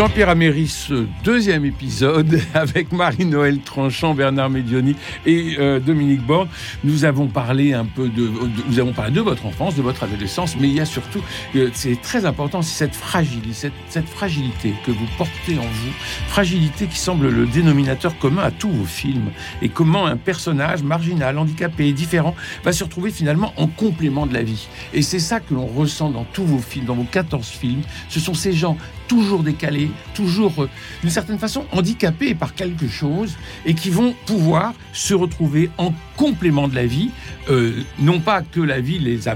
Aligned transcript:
Jean-Pierre 0.00 0.30
Améris, 0.30 0.88
deuxième 1.22 1.66
épisode 1.66 2.40
avec 2.54 2.90
Marie-Noël 2.90 3.60
Tranchant, 3.60 4.14
Bernard 4.14 4.48
Medioni 4.48 4.96
et 5.26 5.56
euh, 5.58 5.78
Dominique 5.78 6.24
Borne. 6.24 6.48
Nous 6.84 7.04
avons 7.04 7.26
parlé 7.26 7.74
un 7.74 7.84
peu 7.84 8.08
de, 8.08 8.30
nous 8.70 8.78
avons 8.78 8.94
parlé 8.94 9.12
de 9.12 9.20
votre 9.20 9.44
enfance, 9.44 9.74
de 9.74 9.82
votre 9.82 10.02
adolescence, 10.02 10.56
mais 10.58 10.68
il 10.68 10.74
y 10.74 10.80
a 10.80 10.86
surtout, 10.86 11.20
euh, 11.54 11.68
c'est 11.74 12.00
très 12.00 12.24
important, 12.24 12.62
c'est 12.62 12.78
cette 12.78 12.94
fragilité, 12.94 13.70
cette, 13.90 14.08
fragilité 14.08 14.72
que 14.86 14.90
vous 14.90 15.04
portez 15.18 15.58
en 15.58 15.68
vous, 15.68 15.92
fragilité 16.28 16.86
qui 16.86 16.98
semble 16.98 17.28
le 17.28 17.44
dénominateur 17.44 18.18
commun 18.18 18.44
à 18.44 18.50
tous 18.50 18.70
vos 18.70 18.86
films, 18.86 19.30
et 19.60 19.68
comment 19.68 20.06
un 20.06 20.16
personnage 20.16 20.82
marginal, 20.82 21.36
handicapé 21.36 21.92
différent 21.92 22.34
va 22.64 22.72
se 22.72 22.84
retrouver 22.84 23.10
finalement 23.10 23.52
en 23.58 23.66
complément 23.66 24.24
de 24.24 24.32
la 24.32 24.42
vie. 24.42 24.66
Et 24.94 25.02
c'est 25.02 25.18
ça 25.18 25.40
que 25.40 25.52
l'on 25.52 25.66
ressent 25.66 26.08
dans 26.08 26.24
tous 26.24 26.46
vos 26.46 26.56
films, 26.56 26.86
dans 26.86 26.94
vos 26.94 27.04
14 27.04 27.46
films. 27.46 27.82
Ce 28.08 28.18
sont 28.18 28.32
ces 28.32 28.54
gens 28.54 28.78
toujours 29.10 29.42
décalés, 29.42 29.89
toujours 30.14 30.62
euh, 30.62 30.68
d'une 31.02 31.10
certaine 31.10 31.38
façon 31.38 31.64
handicapés 31.72 32.34
par 32.34 32.54
quelque 32.54 32.88
chose 32.88 33.36
et 33.66 33.74
qui 33.74 33.90
vont 33.90 34.14
pouvoir 34.26 34.74
se 34.92 35.14
retrouver 35.14 35.70
en 35.78 35.92
complément 36.16 36.68
de 36.68 36.74
la 36.74 36.86
vie. 36.86 37.10
Euh, 37.48 37.82
non 37.98 38.20
pas 38.20 38.42
que 38.42 38.60
la 38.60 38.80
vie 38.80 38.98
les, 38.98 39.28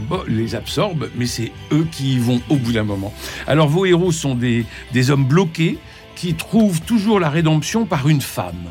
absorbe, 0.55 1.09
mais 1.17 1.27
c'est 1.27 1.53
eux 1.73 1.87
qui 1.91 2.14
y 2.14 2.19
vont 2.19 2.41
au 2.48 2.56
bout 2.56 2.73
d'un 2.73 2.84
moment. 2.84 3.12
Alors 3.47 3.69
vos 3.69 3.87
héros 3.87 4.12
sont 4.12 4.34
des 4.34 5.11
hommes 5.11 5.25
bloqués 5.25 5.79
qui 6.14 6.34
trouvent 6.34 6.81
toujours 6.83 7.20
la 7.20 7.29
rédemption 7.29 7.86
par 7.86 8.09
une 8.09 8.20
femme. 8.20 8.69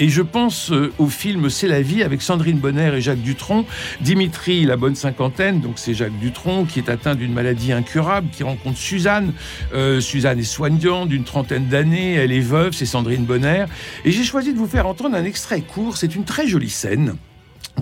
Et 0.00 0.08
je 0.08 0.22
pense 0.22 0.72
euh, 0.72 0.90
au 0.98 1.08
film 1.08 1.50
C'est 1.50 1.68
la 1.68 1.82
vie 1.82 2.02
avec 2.02 2.22
Sandrine 2.22 2.58
Bonner 2.58 2.90
et 2.94 3.02
Jacques 3.02 3.20
Dutronc. 3.20 3.66
Dimitri, 4.00 4.64
la 4.64 4.78
bonne 4.78 4.94
cinquantaine, 4.94 5.60
donc 5.60 5.74
c'est 5.76 5.92
Jacques 5.92 6.18
Dutronc 6.18 6.64
qui 6.64 6.78
est 6.78 6.88
atteint 6.88 7.14
d'une 7.14 7.34
maladie 7.34 7.72
incurable, 7.72 8.28
qui 8.32 8.42
rencontre 8.42 8.78
Suzanne. 8.78 9.34
Euh, 9.74 10.00
Suzanne 10.00 10.38
est 10.38 10.42
soignante 10.42 11.10
d'une 11.10 11.24
trentaine 11.24 11.68
d'années, 11.68 12.14
elle 12.14 12.32
est 12.32 12.40
veuve, 12.40 12.72
c'est 12.72 12.86
Sandrine 12.86 13.24
Bonner. 13.24 13.66
Et 14.06 14.10
j'ai 14.10 14.24
choisi 14.24 14.54
de 14.54 14.58
vous 14.58 14.66
faire 14.66 14.86
entendre 14.86 15.16
un 15.16 15.24
extrait 15.24 15.60
court, 15.60 15.98
c'est 15.98 16.16
une 16.16 16.24
très 16.24 16.46
jolie 16.46 16.70
scène 16.70 17.16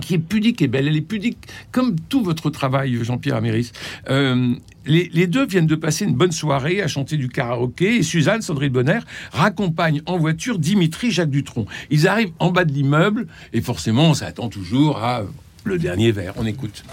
qui 0.01 0.15
est 0.15 0.19
pudique 0.19 0.61
et 0.61 0.67
belle. 0.67 0.87
Elle 0.87 0.95
est 0.95 1.01
pudique 1.01 1.37
comme 1.71 1.95
tout 2.09 2.23
votre 2.23 2.49
travail, 2.49 3.03
Jean-Pierre 3.03 3.37
Améris. 3.37 3.71
Euh, 4.09 4.55
les, 4.85 5.09
les, 5.13 5.27
deux 5.27 5.45
viennent 5.45 5.67
de 5.67 5.75
passer 5.75 6.05
une 6.05 6.15
bonne 6.15 6.31
soirée 6.31 6.81
à 6.81 6.87
chanter 6.87 7.17
du 7.17 7.29
karaoké 7.29 7.97
et 7.97 8.03
Suzanne, 8.03 8.41
Sandrine 8.41 8.71
Bonner, 8.71 8.99
raccompagne 9.31 10.01
en 10.05 10.17
voiture 10.17 10.57
Dimitri, 10.57 11.11
Jacques 11.11 11.29
Dutronc. 11.29 11.65
Ils 11.89 12.07
arrivent 12.07 12.31
en 12.39 12.51
bas 12.51 12.65
de 12.65 12.71
l'immeuble 12.71 13.27
et 13.53 13.61
forcément, 13.61 14.13
ça 14.13 14.27
attend 14.27 14.49
toujours 14.49 14.97
à 15.03 15.23
le 15.63 15.77
dernier 15.77 16.11
verre. 16.11 16.33
On 16.37 16.45
écoute. 16.45 16.83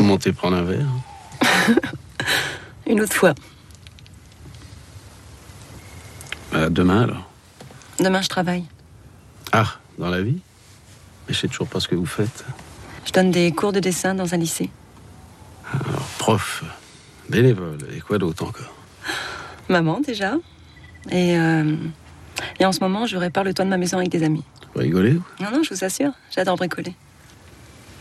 Montez 0.00 0.32
prendre 0.32 0.56
un 0.56 0.62
verre. 0.62 0.88
une 2.86 3.00
autre 3.00 3.12
fois. 3.12 3.34
Euh, 6.54 6.70
demain 6.70 7.02
alors? 7.02 7.30
Demain, 8.00 8.22
je 8.22 8.28
travaille. 8.28 8.64
Ah, 9.52 9.76
dans 9.98 10.08
la 10.08 10.22
vie? 10.22 10.38
Mais 11.26 11.34
je 11.34 11.40
sais 11.40 11.48
toujours 11.48 11.68
pas 11.68 11.80
ce 11.80 11.88
que 11.88 11.94
vous 11.94 12.06
faites. 12.06 12.44
Je 13.04 13.12
donne 13.12 13.30
des 13.30 13.52
cours 13.52 13.72
de 13.72 13.80
dessin 13.80 14.14
dans 14.14 14.34
un 14.34 14.36
lycée. 14.36 14.70
Alors, 15.72 16.06
prof, 16.18 16.64
bénévole, 17.28 17.78
et 17.96 18.00
quoi 18.00 18.18
d'autre 18.18 18.44
encore? 18.44 18.74
Maman, 19.68 20.00
déjà. 20.00 20.34
Et, 21.10 21.38
euh, 21.38 21.76
et 22.60 22.64
en 22.64 22.72
ce 22.72 22.80
moment, 22.80 23.06
je 23.06 23.16
répare 23.16 23.44
le 23.44 23.54
toit 23.54 23.64
de 23.64 23.70
ma 23.70 23.76
maison 23.76 23.98
avec 23.98 24.10
des 24.10 24.22
amis. 24.22 24.44
Vous 24.74 24.80
rigolez 24.80 25.14
Non, 25.40 25.50
non, 25.52 25.62
je 25.62 25.74
vous 25.74 25.84
assure. 25.84 26.12
J'adore 26.34 26.56
bricoler. 26.56 26.94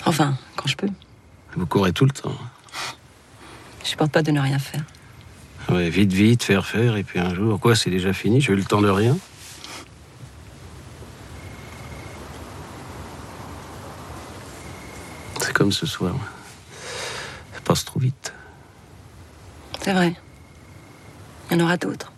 Enfin, 0.05 0.37
quand 0.55 0.67
je 0.67 0.75
peux. 0.75 0.89
Vous 1.55 1.65
courez 1.65 1.93
tout 1.93 2.05
le 2.05 2.11
temps. 2.11 2.35
Je 3.83 3.89
supporte 3.89 4.11
pas 4.11 4.21
de 4.21 4.31
ne 4.31 4.39
rien 4.39 4.59
faire. 4.59 4.83
Ouais, 5.69 5.89
vite, 5.89 6.13
vite, 6.13 6.43
faire, 6.43 6.65
faire, 6.65 6.95
et 6.95 7.03
puis 7.03 7.19
un 7.19 7.33
jour, 7.33 7.59
quoi, 7.59 7.75
c'est 7.75 7.89
déjà 7.89 8.13
fini, 8.13 8.41
j'ai 8.41 8.53
eu 8.53 8.55
le 8.55 8.63
temps 8.63 8.81
de 8.81 8.89
rien? 8.89 9.17
Comme 15.55 15.71
ce 15.71 15.85
soir. 15.85 16.13
Ça 17.53 17.61
passe 17.63 17.85
trop 17.85 17.99
vite. 17.99 18.33
C'est 19.81 19.93
vrai. 19.93 20.13
Il 21.49 21.57
y 21.57 21.61
en 21.61 21.63
aura 21.63 21.77
d'autres. 21.77 22.11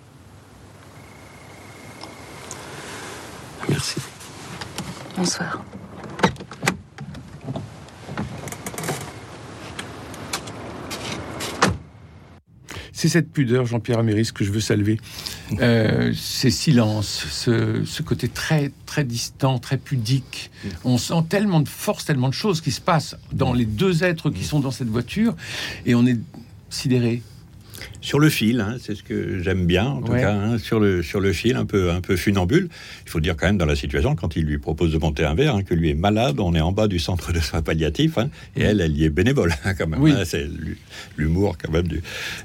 Merci. 3.70 4.02
Bonsoir. 5.16 5.64
C'est 12.92 13.10
cette 13.10 13.32
pudeur, 13.32 13.68
Jean-Pierre 13.68 14.00
Améris, 14.00 14.32
que 14.34 14.44
je 14.44 14.52
veux 14.52 14.60
saluer. 14.60 15.00
Euh, 15.60 16.14
ces 16.14 16.52
silences, 16.52 17.26
ce, 17.32 17.84
ce, 17.86 18.04
côté 18.04 18.28
très, 18.28 18.72
très 18.86 19.04
distant, 19.04 19.60
très 19.60 19.78
pudique. 19.78 20.52
On 20.84 20.98
sent 20.98 21.24
tellement 21.30 21.62
de 21.62 21.70
force, 21.70 22.06
tellement 22.06 22.30
de 22.30 22.34
choses 22.34 22.62
qui 22.62 22.72
se 22.72 22.82
passent 22.82 23.16
dans 23.32 23.54
les 23.54 23.66
deux 23.66 24.04
êtres 24.04 24.30
qui 24.30 24.44
sont 24.44 24.60
dans 24.60 24.72
cette 24.72 24.90
voiture, 24.90 25.36
et 25.86 25.96
on 25.96 26.06
est 26.06 26.20
sidéré, 26.70 27.22
sur 28.02 28.20
le 28.20 28.30
fil, 28.30 28.62
hein, 28.62 28.78
c'est 28.80 28.96
ce 28.96 29.04
que 29.04 29.42
j'aime 29.42 29.66
bien, 29.66 29.86
en 29.86 30.02
tout 30.02 30.12
Ouais. 30.12 30.22
cas, 30.22 30.34
hein, 30.34 30.58
sur, 30.58 30.80
le, 30.80 31.02
sur 31.04 31.20
le 31.20 31.34
fil, 31.34 31.56
un 31.56 31.66
peu, 31.66 31.92
un 31.92 32.02
peu 32.02 32.16
funambule. 32.16 32.70
Il 33.06 33.10
faut 33.10 33.20
dire 33.20 33.36
quand 33.36 33.48
même 33.48 33.58
dans 33.58 33.66
la 33.66 33.76
situation, 33.76 34.16
quand 34.16 34.36
il 34.36 34.46
lui 34.46 34.58
propose 34.58 34.94
de 34.94 34.98
monter 34.98 35.24
un 35.26 35.34
verre, 35.36 35.56
hein, 35.56 35.64
que 35.64 35.74
lui 35.74 35.90
est 35.90 35.94
malade, 35.96 36.40
on 36.40 36.54
est 36.56 36.62
en 36.62 36.72
bas 36.72 36.88
du 36.88 37.00
centre 37.00 37.32
de 37.34 37.40
soins 37.40 37.62
palliatifs, 37.62 38.18
et 38.56 38.62
elle, 38.62 38.82
elle 38.82 38.96
y 38.96 39.04
est 39.06 39.10
bénévole, 39.10 39.52
quand 39.78 39.88
même. 39.88 40.02
Oui. 40.02 40.14
c'est 40.26 40.44
l'hu- 40.46 40.78
l'humour, 41.18 41.58
quand 41.62 41.72
même, 41.72 41.88
du, 41.88 42.02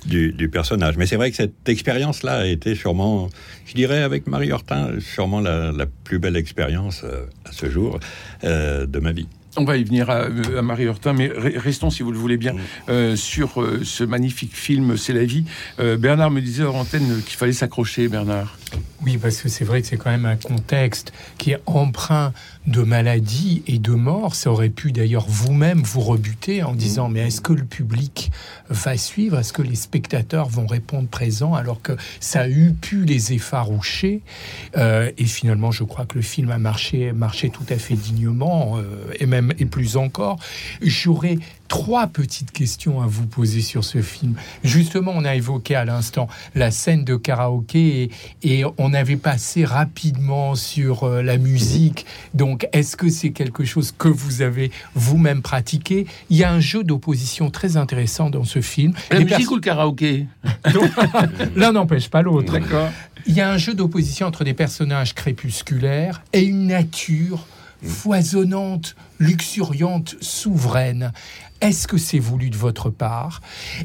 du, 0.07 0.33
du 0.33 0.49
personnage. 0.49 0.97
Mais 0.97 1.07
c'est 1.07 1.17
vrai 1.17 1.31
que 1.31 1.37
cette 1.37 1.69
expérience-là 1.69 2.33
a 2.41 2.47
été 2.47 2.75
sûrement, 2.75 3.29
je 3.67 3.75
dirais, 3.75 4.03
avec 4.03 4.27
Marie 4.27 4.53
Hortin, 4.53 4.91
sûrement 5.01 5.41
la, 5.41 5.71
la 5.73 5.87
plus 5.87 6.19
belle 6.19 6.37
expérience 6.37 7.03
euh, 7.05 7.25
à 7.45 7.53
ce 7.53 7.71
jour 7.71 8.01
euh, 8.45 8.87
de 8.87 8.99
ma 8.99 9.13
vie. 9.13 9.27
On 9.57 9.65
va 9.65 9.77
y 9.77 9.85
venir 9.85 10.09
à, 10.09 10.25
à 10.59 10.63
Marie 10.63 10.87
Hortin, 10.89 11.13
mais 11.13 11.29
re- 11.29 11.59
restons, 11.59 11.91
si 11.91 12.03
vous 12.03 12.11
le 12.11 12.19
voulez 12.19 12.39
bien, 12.39 12.55
euh, 12.89 13.17
sur 13.17 13.61
euh, 13.61 13.81
ce 13.85 14.03
magnifique 14.03 14.57
film 14.57 14.97
C'est 14.97 15.13
la 15.13 15.25
vie. 15.25 15.45
Euh, 15.79 15.99
Bernard 15.99 16.31
me 16.31 16.41
disait 16.41 16.63
hors 16.63 16.77
antenne 16.77 17.21
qu'il 17.27 17.37
fallait 17.37 17.53
s'accrocher, 17.53 18.09
Bernard. 18.09 18.57
Oui, 19.05 19.19
parce 19.19 19.39
que 19.39 19.49
c'est 19.49 19.65
vrai 19.65 19.83
que 19.83 19.89
c'est 19.89 19.97
quand 19.97 20.11
même 20.11 20.27
un 20.27 20.37
contexte 20.37 21.13
qui 21.37 21.51
est 21.51 21.61
empreint 21.67 22.33
de 22.69 22.83
maladie 22.83 23.65
et 23.67 23.79
de 23.79 23.91
mort. 23.91 24.37
Ça 24.37 24.53
aurait 24.53 24.69
pu 24.69 24.93
d'ailleurs 24.93 25.27
vous-même 25.29 25.83
vous 25.83 26.01
rebuter 26.01 26.63
en 26.63 26.73
disant 26.73 27.09
mais 27.09 27.27
est-ce 27.27 27.41
que 27.41 27.53
le 27.53 27.65
public 27.65 28.31
va 28.71 28.97
suivre? 28.97 29.41
Est-ce 29.41 29.53
que 29.53 29.63
les 29.63 29.75
spectateurs 29.75 30.49
vont 30.49 30.69
répondre 30.69 31.09
présent 31.09 31.55
alors 31.55 31.83
que 31.83 31.97
ça 32.21 32.43
a 32.43 32.49
eu 32.49 32.73
pu 32.73 33.05
les 33.05 33.33
effaroucher? 33.33 34.23
Euh, 34.77 35.11
Et 35.19 35.27
finalement, 35.27 35.73
je 35.73 35.83
crois 35.83 36.07
que 36.07 36.15
le 36.15 36.23
film 36.23 36.51
a 36.53 36.59
marché, 36.59 37.13
marché 37.13 37.51
tout 37.51 37.67
à 37.69 37.77
fait 37.77 37.95
dignement 37.95 38.79
euh, 38.79 39.13
et 39.19 39.27
même 39.27 39.53
et 39.59 39.67
plus 39.67 39.97
encore. 39.97 40.39
J'aurais 40.81 41.39
trois 41.73 42.07
petites 42.07 42.51
questions 42.51 43.01
à 43.01 43.07
vous 43.07 43.27
poser 43.27 43.63
sur 43.63 43.83
ce 43.83 44.03
film. 44.03 44.35
Justement, 44.63 45.11
on 45.17 45.25
a 45.25 45.35
évoqué 45.35 45.75
à 45.75 45.87
l'instant 45.87 46.29
la 46.55 46.71
scène 46.71 47.03
de 47.03 47.17
karaoké 47.17 48.11
et, 48.43 48.59
et 48.59 48.65
on 48.77 48.93
avait 48.93 49.17
passé 49.17 49.65
rapidement 49.65 50.55
sur 50.55 51.05
euh, 51.05 51.23
la 51.23 51.39
musique. 51.39 52.05
Donc, 52.35 52.69
est-ce 52.75 52.95
que 52.95 53.09
c'est 53.09 53.31
quelque 53.31 53.65
chose 53.65 53.95
que 53.97 54.09
vous 54.09 54.43
avez 54.43 54.71
vous-même 54.95 55.41
pratiqué? 55.41 56.07
Il 56.29 56.37
y 56.37 56.45
a 56.45 56.53
un 56.53 56.61
jeu 56.61 56.85
d'opposition 56.85 57.51
très 57.51 57.79
intéressant 57.79 58.29
dans 58.29 58.45
ce 58.45 58.61
film. 58.61 58.93
La 59.11 59.21
Les 59.21 59.25
musique 59.25 59.51
ou 59.51 59.55
le 59.55 59.63
karaoké? 59.63 60.27
L'un 61.57 61.73
n'empêche 61.73 62.11
pas 62.11 62.21
l'autre. 62.21 62.55
Il 63.27 63.33
y 63.33 63.41
a 63.41 63.51
un 63.51 63.57
jeu 63.57 63.73
d'opposition 63.73 64.27
entre 64.27 64.45
des 64.45 64.53
personnages 64.53 65.15
crépusculaires 65.15 66.23
et 66.35 66.43
une 66.43 66.67
nature 66.67 67.47
foisonnante, 67.83 68.95
luxuriante, 69.19 70.17
souveraine. 70.21 71.13
Est-ce 71.63 71.87
que 71.87 71.97
c'est 71.97 72.19
voulu 72.19 72.51
de 72.51 72.57
votre 72.57 72.91
part? 72.91 73.41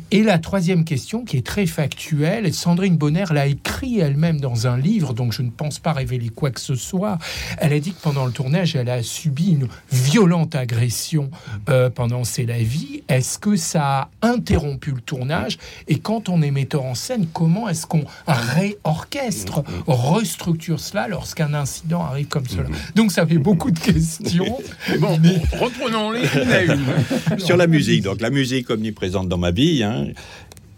Et 0.09 0.24
la 0.24 0.39
troisième 0.39 0.83
question, 0.83 1.24
qui 1.24 1.38
est 1.38 1.45
très 1.45 1.68
factuelle, 1.68 2.51
Sandrine 2.51 2.97
Bonner 2.97 3.25
l'a 3.29 3.45
écrit 3.45 4.00
elle-même 4.00 4.41
dans 4.41 4.65
un 4.65 4.79
livre, 4.79 5.13
donc 5.13 5.31
je 5.31 5.44
ne 5.44 5.51
pense 5.51 5.77
pas 5.77 5.94
révéler 5.94 6.29
quoi 6.29 6.50
que 6.50 6.59
ce 6.59 6.74
soit. 6.74 7.19
Elle 7.59 7.74
a 7.74 7.79
dit 7.79 7.91
que 7.91 8.01
pendant 8.01 8.25
le 8.25 8.31
tournage, 8.31 8.75
elle 8.75 8.89
a 8.89 9.03
subi 9.03 9.51
une 9.51 9.68
violente 9.91 10.56
agression 10.56 11.29
euh, 11.69 11.91
pendant 11.91 12.24
C'est 12.24 12.47
la 12.47 12.57
vie. 12.57 13.03
Est-ce 13.09 13.38
que 13.38 13.56
ça 13.56 13.83
a 13.83 14.09
interrompu 14.24 14.89
le 14.89 15.01
tournage? 15.01 15.59
Et 15.88 16.00
quand 16.00 16.29
on 16.29 16.41
est 16.41 16.50
metteur 16.50 16.83
en 16.83 16.95
scène, 16.95 17.27
comment 17.31 17.69
est-ce 17.69 17.85
qu'on 17.85 18.06
réorchestre, 18.25 19.63
restructure 19.85 20.79
cela 20.79 21.07
lorsqu'un 21.07 21.53
incident 21.53 22.03
arrive 22.03 22.27
comme 22.27 22.47
cela? 22.47 22.69
Donc 22.95 23.12
ça 23.12 23.27
fait 23.27 23.38
beaucoup 23.38 23.69
de 23.69 23.79
questions. 23.79 24.57
Bon, 25.00 25.19
reprenons-les 25.59 26.21
une 26.21 26.51
à 26.51 26.63
une. 26.63 27.39
Sur 27.39 27.57
la 27.57 27.66
musique, 27.67 28.03
donc 28.03 28.21
la 28.21 28.29
musique 28.29 28.69
omniprésente 28.69 29.29
dans 29.29 29.37
ma 29.37 29.51
vie. 29.51 29.83
hein. 29.83 30.07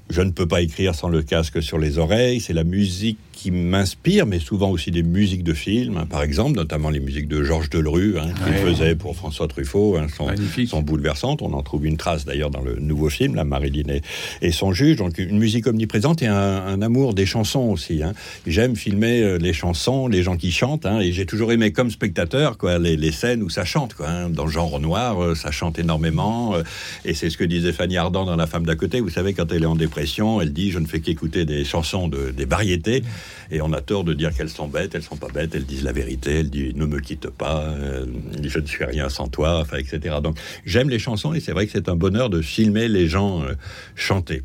Je 0.10 0.22
ne 0.22 0.32
peux 0.32 0.48
pas 0.48 0.62
écrire 0.62 0.96
sans 0.96 1.10
le 1.10 1.22
casque 1.22 1.62
sur 1.62 1.78
les 1.78 2.00
oreilles. 2.00 2.40
C'est 2.40 2.54
la 2.54 2.64
musique 2.64 3.20
qui 3.40 3.52
m'inspire, 3.52 4.26
mais 4.26 4.40
souvent 4.40 4.70
aussi 4.70 4.92
des 4.92 5.02
musiques 5.02 5.44
de 5.46 5.54
films, 5.54 5.96
hein, 5.98 6.06
par 6.06 6.24
exemple, 6.24 6.58
notamment 6.58 6.90
les 6.90 7.00
musiques 7.00 7.30
de 7.30 7.42
Georges 7.42 7.70
Delerue, 7.70 8.18
hein, 8.20 8.28
qu'il 8.34 8.54
Ouais. 8.54 8.74
faisait 8.74 8.96
pour 8.96 9.16
François 9.16 9.48
Truffaut, 9.48 9.96
hein, 9.98 10.08
sont, 10.16 10.28
sont 10.68 10.82
bouleversantes. 10.82 11.42
On 11.42 11.54
en 11.54 11.64
trouve 11.64 11.86
une 11.86 11.96
trace 11.96 12.26
d'ailleurs 12.26 12.50
dans 12.50 12.60
le 12.62 12.76
nouveau 12.76 13.10
film, 13.10 13.36
la 13.36 13.46
Marilyn 13.46 13.88
et, 13.94 14.02
et 14.42 14.52
son 14.52 14.74
juge. 14.74 14.98
Donc 14.98 15.18
une 15.20 15.38
musique 15.38 15.68
omniprésente 15.68 16.22
et 16.22 16.28
un, 16.28 16.36
un 16.36 16.82
amour 16.82 17.14
des 17.14 17.26
chansons 17.26 17.70
aussi. 17.70 18.04
hein. 18.04 18.12
J'aime 18.46 18.76
filmer 18.76 19.22
euh, 19.24 19.38
les 19.38 19.54
chansons, 19.54 20.08
les 20.10 20.22
gens 20.22 20.36
qui 20.36 20.52
chantent, 20.52 20.86
hein, 20.86 21.00
et 21.00 21.14
j'ai 21.14 21.26
toujours 21.26 21.54
aimé 21.54 21.72
comme 21.72 21.92
spectateur 21.92 22.58
quoi, 22.58 22.78
les, 22.78 22.98
les 22.98 23.12
scènes 23.14 23.42
où 23.42 23.50
ça 23.50 23.64
chante. 23.64 23.94
Quoi. 23.94 24.28
Dans 24.30 24.46
le 24.46 24.52
genre 24.52 24.82
noir, 24.82 25.24
euh, 25.24 25.34
ça 25.36 25.52
chante 25.52 25.80
énormément, 25.80 26.56
euh, 26.56 26.64
et 27.06 27.14
c'est 27.14 27.30
ce 27.30 27.38
que 27.38 27.46
disait 27.46 27.72
Fanny 27.72 27.96
Ardant 27.96 28.26
dans 28.26 28.36
La 28.36 28.48
femme 28.48 28.66
d'à 28.66 28.76
côté. 28.76 29.00
Vous 29.00 29.10
savez, 29.10 29.34
quand 29.34 29.50
elle 29.54 29.64
est 29.64 29.68
en 29.68 29.76
dépression, 29.78 30.42
elle 30.42 30.52
dit 30.52 30.72
Je 30.72 30.80
ne 30.80 30.86
fais 30.88 31.00
qu'écouter 31.00 31.46
des 31.46 31.64
chansons, 31.64 32.10
de, 32.10 32.32
des 32.36 32.46
variétés. 32.46 33.02
Et 33.52 33.62
on 33.62 33.74
a 33.74 33.82
tort 33.82 34.04
de 34.04 34.14
dire 34.14 34.34
qu'elles 34.36 34.50
sont 34.50 34.68
bêtes, 34.68 34.96
elles 34.96 35.04
sont 35.04 35.18
pas 35.18 35.30
bêtes, 35.30 35.56
elles 35.56 35.66
disent 35.66 35.84
la 35.84 35.92
vérité, 35.94 36.40
elles 36.40 36.50
disent 36.50 36.76
Ne 36.76 36.86
me 36.86 37.00
quitte 37.00 37.30
pas, 37.30 37.64
euh, 37.64 38.06
je 38.44 38.60
ne 38.60 38.66
suis 38.66 38.86
rien 38.86 39.10
sans 39.10 39.28
toi, 39.28 39.60
enfin, 39.62 39.78
etc. 39.78 40.18
Donc 40.24 40.38
j'aime 40.66 40.90
les 40.90 41.00
chansons, 41.00 41.34
et 41.34 41.40
c'est 41.40 41.52
vrai 41.52 41.66
que 41.66 41.72
c'est 41.72 41.90
un 41.90 41.96
bonheur 41.96 42.30
de 42.30 42.42
filmer 42.42 42.88
les 42.88 43.08
gens 43.08 43.44
euh, 43.44 43.54
chanter. 43.96 44.44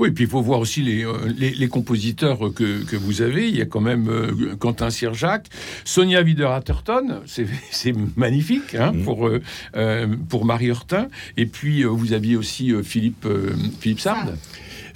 Oui, 0.00 0.12
puis 0.12 0.24
il 0.24 0.30
faut 0.30 0.40
voir 0.40 0.60
aussi 0.60 0.80
les, 0.82 1.04
euh, 1.04 1.12
les, 1.36 1.50
les 1.50 1.66
compositeurs 1.66 2.38
que, 2.54 2.84
que 2.84 2.94
vous 2.94 3.20
avez. 3.20 3.48
Il 3.48 3.56
y 3.56 3.60
a 3.62 3.64
quand 3.66 3.80
même 3.80 4.08
euh, 4.08 4.54
Quentin 4.56 4.90
Sirjac, 4.90 5.48
Sonia 5.84 6.22
Wider-Atherton, 6.22 7.22
c'est 7.26 7.46
c'est 7.72 7.92
magnifique 8.16 8.76
hein, 8.76 8.92
Mhm. 8.92 9.02
pour, 9.02 9.28
euh, 9.28 10.06
pour 10.28 10.44
Marie 10.44 10.70
Hortin. 10.70 11.08
Et 11.36 11.46
puis 11.46 11.82
euh, 11.82 11.88
vous 11.88 12.12
aviez 12.12 12.36
aussi 12.36 12.72
euh, 12.72 12.84
Philippe, 12.84 13.26
euh, 13.26 13.50
Philippe 13.80 13.98
Sard. 13.98 14.34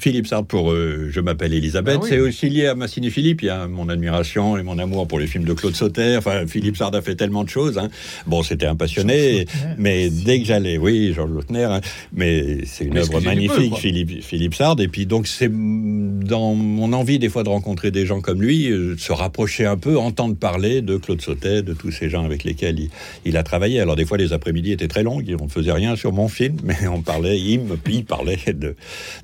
Philippe 0.02 0.26
Sard 0.26 0.46
pour 0.46 0.72
euh, 0.72 1.08
Je 1.12 1.20
m'appelle 1.20 1.54
Elisabeth. 1.54 1.98
Ah 1.98 2.02
oui. 2.02 2.08
C'est 2.10 2.18
aussi 2.18 2.50
lié 2.50 2.66
à. 2.66 2.74
Il 2.96 3.44
y 3.44 3.48
a 3.48 3.68
mon 3.68 3.88
admiration 3.88 4.56
et 4.56 4.64
mon 4.64 4.78
amour 4.78 5.06
pour 5.06 5.20
les 5.20 5.28
films 5.28 5.44
de 5.44 5.52
Claude 5.52 5.76
Sauter. 5.76 6.16
Enfin, 6.16 6.44
Philippe 6.48 6.76
Sard 6.76 6.92
a 6.94 7.02
fait 7.02 7.14
tellement 7.14 7.44
de 7.44 7.48
choses. 7.48 7.78
hein. 7.78 7.88
Bon, 8.26 8.42
c'était 8.42 8.66
un 8.66 8.74
passionné, 8.74 9.46
mais 9.78 10.10
dès 10.10 10.40
que 10.40 10.46
j'allais, 10.46 10.76
oui, 10.76 11.12
Georges 11.14 11.30
Lautner, 11.30 11.64
hein, 11.64 11.80
mais 12.12 12.64
c'est 12.64 12.84
une 12.84 12.98
œuvre 12.98 13.20
peu, 13.20 13.24
magnifique. 13.24 13.76
Philippe, 13.76 14.22
Philippe 14.24 14.54
Sard. 14.54 14.80
Et 14.80 14.88
puis 14.88 15.06
donc, 15.06 15.28
c'est 15.28 15.48
dans 15.50 16.54
mon 16.54 16.92
envie 16.92 17.20
des 17.20 17.28
fois 17.28 17.44
de 17.44 17.48
rencontrer 17.48 17.92
des 17.92 18.04
gens 18.04 18.20
comme 18.20 18.42
lui, 18.42 18.70
euh, 18.70 18.94
de 18.96 19.00
se 19.00 19.12
rapprocher 19.12 19.66
un 19.66 19.76
peu, 19.76 19.96
entendre 19.98 20.34
parler 20.34 20.82
de 20.82 20.96
Claude 20.96 21.20
Sautet, 21.20 21.62
de 21.62 21.74
tous 21.74 21.92
ces 21.92 22.10
gens 22.10 22.24
avec 22.24 22.42
lesquels 22.42 22.80
il, 22.80 22.90
il 23.24 23.36
a 23.36 23.44
travaillé. 23.44 23.78
Alors 23.80 23.94
des 23.94 24.04
fois, 24.04 24.18
les 24.18 24.32
après-midi 24.32 24.72
étaient 24.72 24.88
très 24.88 25.04
longs, 25.04 25.22
on 25.40 25.44
ne 25.44 25.50
faisait 25.50 25.72
rien 25.72 25.94
sur 25.94 26.12
mon 26.12 26.26
film, 26.26 26.56
mais 26.64 26.88
on 26.88 27.02
parlait, 27.02 27.38
il 27.40 27.60
me, 27.60 27.78
il 27.88 28.04
parlait 28.04 28.38
de, 28.48 28.74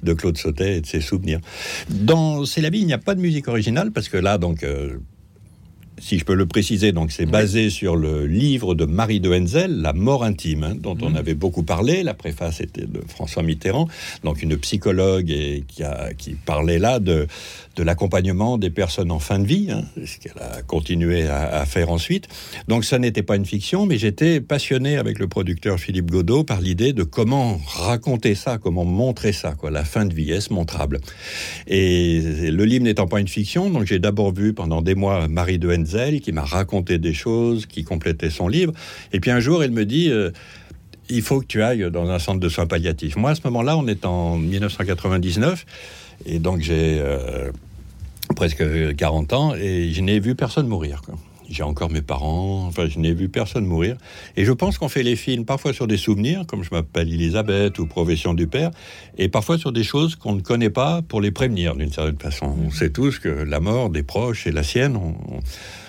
de 0.04 0.12
Claude 0.12 0.38
Sautet 0.38 0.67
et 0.76 0.80
de 0.80 0.86
ses 0.86 1.00
souvenirs. 1.00 1.40
Dans 1.90 2.44
C'est 2.44 2.60
la 2.60 2.70
vie, 2.70 2.80
il 2.80 2.86
n'y 2.86 2.92
a 2.92 2.98
pas 2.98 3.14
de 3.14 3.20
musique 3.20 3.48
originale 3.48 3.90
parce 3.92 4.08
que 4.08 4.16
là, 4.16 4.38
donc, 4.38 4.62
euh, 4.62 4.98
si 6.00 6.18
je 6.18 6.24
peux 6.24 6.34
le 6.34 6.46
préciser, 6.46 6.92
donc 6.92 7.12
c'est 7.12 7.26
basé 7.26 7.70
sur 7.70 7.96
le 7.96 8.26
livre 8.26 8.74
de 8.74 8.84
Marie 8.84 9.20
de 9.20 9.32
Henzel, 9.32 9.80
La 9.80 9.92
mort 9.92 10.24
intime, 10.24 10.64
hein, 10.64 10.74
dont 10.78 10.96
on 11.02 11.14
avait 11.14 11.34
beaucoup 11.34 11.62
parlé. 11.62 12.02
La 12.02 12.14
préface 12.14 12.60
était 12.60 12.86
de 12.86 13.00
François 13.06 13.42
Mitterrand, 13.42 13.88
donc 14.24 14.42
une 14.42 14.56
psychologue 14.56 15.30
et 15.30 15.64
qui, 15.66 15.82
a, 15.82 16.14
qui 16.14 16.34
parlait 16.34 16.78
là 16.78 16.98
de, 17.00 17.26
de 17.78 17.84
l'accompagnement 17.84 18.58
des 18.58 18.70
personnes 18.70 19.12
en 19.12 19.20
fin 19.20 19.38
de 19.38 19.46
vie, 19.46 19.68
hein, 19.70 19.84
ce 20.04 20.18
qu'elle 20.18 20.42
a 20.42 20.62
continué 20.62 21.28
à, 21.28 21.64
faire 21.64 21.90
ensuite. 21.90 22.26
Donc 22.66 22.84
ça 22.84 22.98
n'était 22.98 23.22
pas 23.22 23.36
une 23.36 23.46
fiction, 23.46 23.86
mais 23.86 23.98
j'étais 23.98 24.40
passionné 24.40 24.96
avec 24.96 25.20
le 25.20 25.28
producteur 25.28 25.78
Philippe 25.78 26.10
Godot 26.10 26.42
par 26.42 26.60
l'idée 26.60 26.92
de 26.92 27.04
comment 27.04 27.60
raconter 27.66 28.34
ça, 28.34 28.58
comment 28.58 28.84
montrer 28.84 29.32
ça, 29.32 29.52
quoi, 29.52 29.70
la 29.70 29.84
fin 29.84 30.06
de 30.06 30.14
vie, 30.14 30.32
est-ce 30.32 30.52
montrable? 30.52 30.98
Et 31.68 32.50
le 32.50 32.64
livre 32.64 32.84
n'étant 32.84 33.06
pas 33.06 33.20
une 33.20 33.28
fiction, 33.28 33.70
donc 33.70 33.86
j'ai 33.86 34.00
d'abord 34.00 34.34
vu 34.34 34.54
pendant 34.54 34.82
des 34.82 34.96
mois 34.96 35.28
Marie 35.28 35.60
de 35.60 35.72
Henzel 35.72 36.20
qui 36.20 36.32
m'a 36.32 36.44
raconté 36.44 36.98
des 36.98 37.14
choses, 37.14 37.66
qui 37.66 37.84
complétait 37.84 38.30
son 38.30 38.48
livre. 38.48 38.72
Et 39.12 39.20
puis 39.20 39.30
un 39.30 39.40
jour, 39.40 39.62
elle 39.62 39.72
me 39.72 39.86
dit... 39.86 40.10
euh, 40.10 40.30
il 41.10 41.22
faut 41.22 41.40
que 41.40 41.46
tu 41.46 41.62
ailles 41.62 41.90
dans 41.90 42.10
un 42.10 42.18
centre 42.18 42.38
de 42.38 42.50
soins 42.50 42.66
palliatifs. 42.66 43.16
Moi, 43.16 43.30
à 43.30 43.34
ce 43.34 43.40
moment-là, 43.44 43.78
on 43.78 43.86
est 43.86 44.04
en 44.04 44.36
1999, 44.36 45.64
et 46.26 46.38
donc 46.38 46.60
j'ai 46.60 46.98
euh, 47.00 47.50
presque 48.36 48.94
40 48.96 49.32
ans, 49.32 49.54
et 49.54 49.90
je 49.92 50.00
n'ai 50.00 50.20
vu 50.20 50.34
personne 50.34 50.66
mourir. 50.68 51.02
quoi. 51.04 51.14
J'ai 51.50 51.62
encore 51.62 51.88
mes 51.90 52.02
parents, 52.02 52.66
enfin, 52.66 52.88
je 52.90 52.98
n'ai 52.98 53.14
vu 53.14 53.30
personne 53.30 53.64
mourir. 53.64 53.96
Et 54.36 54.44
je 54.44 54.52
pense 54.52 54.76
qu'on 54.76 54.90
fait 54.90 55.02
les 55.02 55.16
films 55.16 55.46
parfois 55.46 55.72
sur 55.72 55.86
des 55.86 55.96
souvenirs, 55.96 56.44
comme 56.46 56.62
je 56.62 56.68
m'appelle 56.72 57.10
Elisabeth 57.10 57.78
ou 57.78 57.86
Profession 57.86 58.34
du 58.34 58.46
Père, 58.46 58.70
et 59.16 59.28
parfois 59.30 59.56
sur 59.56 59.72
des 59.72 59.82
choses 59.82 60.14
qu'on 60.14 60.34
ne 60.34 60.42
connaît 60.42 60.68
pas 60.68 61.00
pour 61.00 61.22
les 61.22 61.30
prévenir 61.30 61.74
d'une 61.74 61.90
certaine 61.90 62.18
façon. 62.18 62.54
On 62.66 62.70
sait 62.70 62.90
tous 62.90 63.18
que 63.18 63.30
la 63.30 63.60
mort 63.60 63.88
des 63.88 64.02
proches 64.02 64.46
et 64.46 64.52
la 64.52 64.62
sienne, 64.62 64.94
on, 64.96 65.14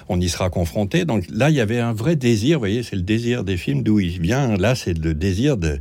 on- 0.07 0.19
y 0.21 0.30
sera 0.30 0.50
confronté. 0.50 1.03
Donc 1.03 1.25
là, 1.30 1.50
il 1.50 1.57
y 1.57 1.62
avait 1.62 1.80
un 1.80 1.92
vrai 1.94 2.15
désir, 2.15 2.56
vous 2.57 2.62
voyez, 2.62 2.81
c'est 2.81 2.95
le 2.95 3.01
désir 3.03 3.44
des 3.44 3.57
films 3.57 3.83
d'où 3.83 4.00
il 4.00 4.19
vient. 4.21 4.56
Là, 4.56 4.75
c'est 4.75 4.97
le 4.97 5.13
désir 5.13 5.57
de 5.57 5.77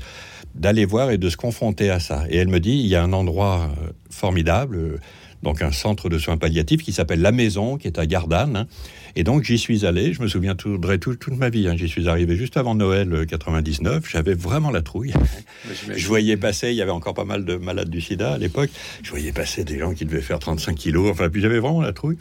d'aller 0.54 0.86
voir 0.86 1.12
et 1.12 1.18
de 1.18 1.28
se 1.30 1.36
confronter 1.36 1.88
à 1.88 2.00
ça. 2.00 2.24
Et 2.30 2.36
elle 2.38 2.48
me 2.48 2.58
dit, 2.58 2.72
il 2.80 2.86
y 2.88 2.96
a 2.96 3.02
un 3.04 3.12
endroit 3.12 3.70
euh, 3.80 3.90
formidable, 4.10 4.76
euh, 4.76 4.96
donc 5.42 5.62
un 5.62 5.72
centre 5.72 6.08
de 6.08 6.18
soins 6.18 6.36
palliatifs 6.36 6.82
qui 6.82 6.92
s'appelle 6.92 7.20
La 7.20 7.32
Maison, 7.32 7.76
qui 7.76 7.86
est 7.86 7.98
à 7.98 8.06
Gardanne. 8.06 8.56
hein. 8.56 8.66
Et 9.16 9.24
donc 9.24 9.42
j'y 9.44 9.58
suis 9.58 9.84
allé, 9.86 10.12
je 10.12 10.22
me 10.22 10.28
souviens 10.28 10.54
tout, 10.54 10.78
tout- 11.00 11.14
toute 11.16 11.36
ma 11.36 11.48
vie, 11.48 11.66
hein. 11.68 11.74
j'y 11.76 11.88
suis 11.88 12.08
arrivé 12.08 12.36
juste 12.36 12.56
avant 12.56 12.74
Noël 12.74 13.12
euh, 13.12 13.24
99, 13.24 14.04
j'avais 14.08 14.34
vraiment 14.34 14.70
la 14.70 14.82
trouille. 14.82 15.12
Je 15.96 16.06
voyais 16.06 16.36
passer, 16.36 16.70
il 16.70 16.76
y 16.76 16.82
avait 16.82 16.90
encore 16.92 17.14
pas 17.14 17.24
mal 17.24 17.44
de 17.44 17.56
malades 17.56 17.90
du 17.90 18.00
sida 18.00 18.34
à 18.34 18.38
l'époque, 18.38 18.70
je 19.02 19.10
voyais 19.10 19.32
passer 19.32 19.64
des 19.64 19.78
gens 19.78 19.92
qui 19.92 20.04
devaient 20.04 20.20
faire 20.20 20.38
35 20.38 20.74
kilos, 20.76 21.10
enfin, 21.10 21.28
puis 21.30 21.40
j'avais 21.40 21.58
vraiment 21.58 21.80
la 21.82 21.92
trouille. 21.92 22.16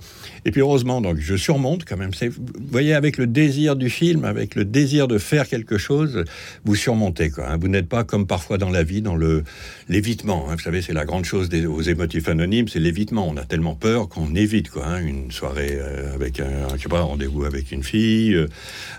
Et 0.46 0.52
puis 0.52 0.62
heureusement, 0.62 1.02
donc 1.02 1.18
je 1.20 1.36
surmonte 1.36 1.86
quand 1.86 1.98
même. 1.98 2.12
Vous 2.20 2.32
voyez, 2.72 2.94
avec 2.94 3.18
le 3.18 3.28
désir 3.28 3.76
du 3.76 3.90
film, 3.90 4.24
avec 4.26 4.56
le 4.56 4.66
désir 4.66 5.08
de 5.08 5.18
faire 5.18 5.48
quelque 5.48 5.78
chose, 5.78 6.24
vous 6.66 6.76
surmontez. 6.76 7.30
Quoi, 7.30 7.50
hein. 7.50 7.58
Vous 7.60 7.68
n'êtes 7.68 7.88
pas 7.90 8.04
comme 8.04 8.26
parfois 8.26 8.58
dans 8.58 8.70
la 8.70 8.84
vie, 8.84 9.02
dans 9.02 9.16
le 9.16 9.44
l'évitement. 9.90 10.48
Vous 10.50 10.60
savez, 10.60 10.82
c'est 10.82 10.94
la 10.94 11.06
grande 11.06 11.26
chose 11.26 11.50
des, 11.50 11.66
aux 11.66 11.82
émotifs 11.82 12.28
anonymes, 12.28 12.68
c'est 12.68 12.80
l'évitement. 12.80 13.07
On 13.16 13.38
a 13.38 13.44
tellement 13.46 13.76
peur 13.76 14.10
qu'on 14.10 14.36
évite 14.36 14.70
quoi. 14.70 14.86
hein. 14.86 15.02
Une 15.06 15.32
soirée 15.32 15.78
euh, 15.80 16.14
avec 16.14 16.40
un, 16.40 16.68
je 16.78 16.88
rendez-vous 16.88 17.46
avec 17.46 17.72
une 17.72 17.84
fille, 17.84 18.34
euh, 18.34 18.48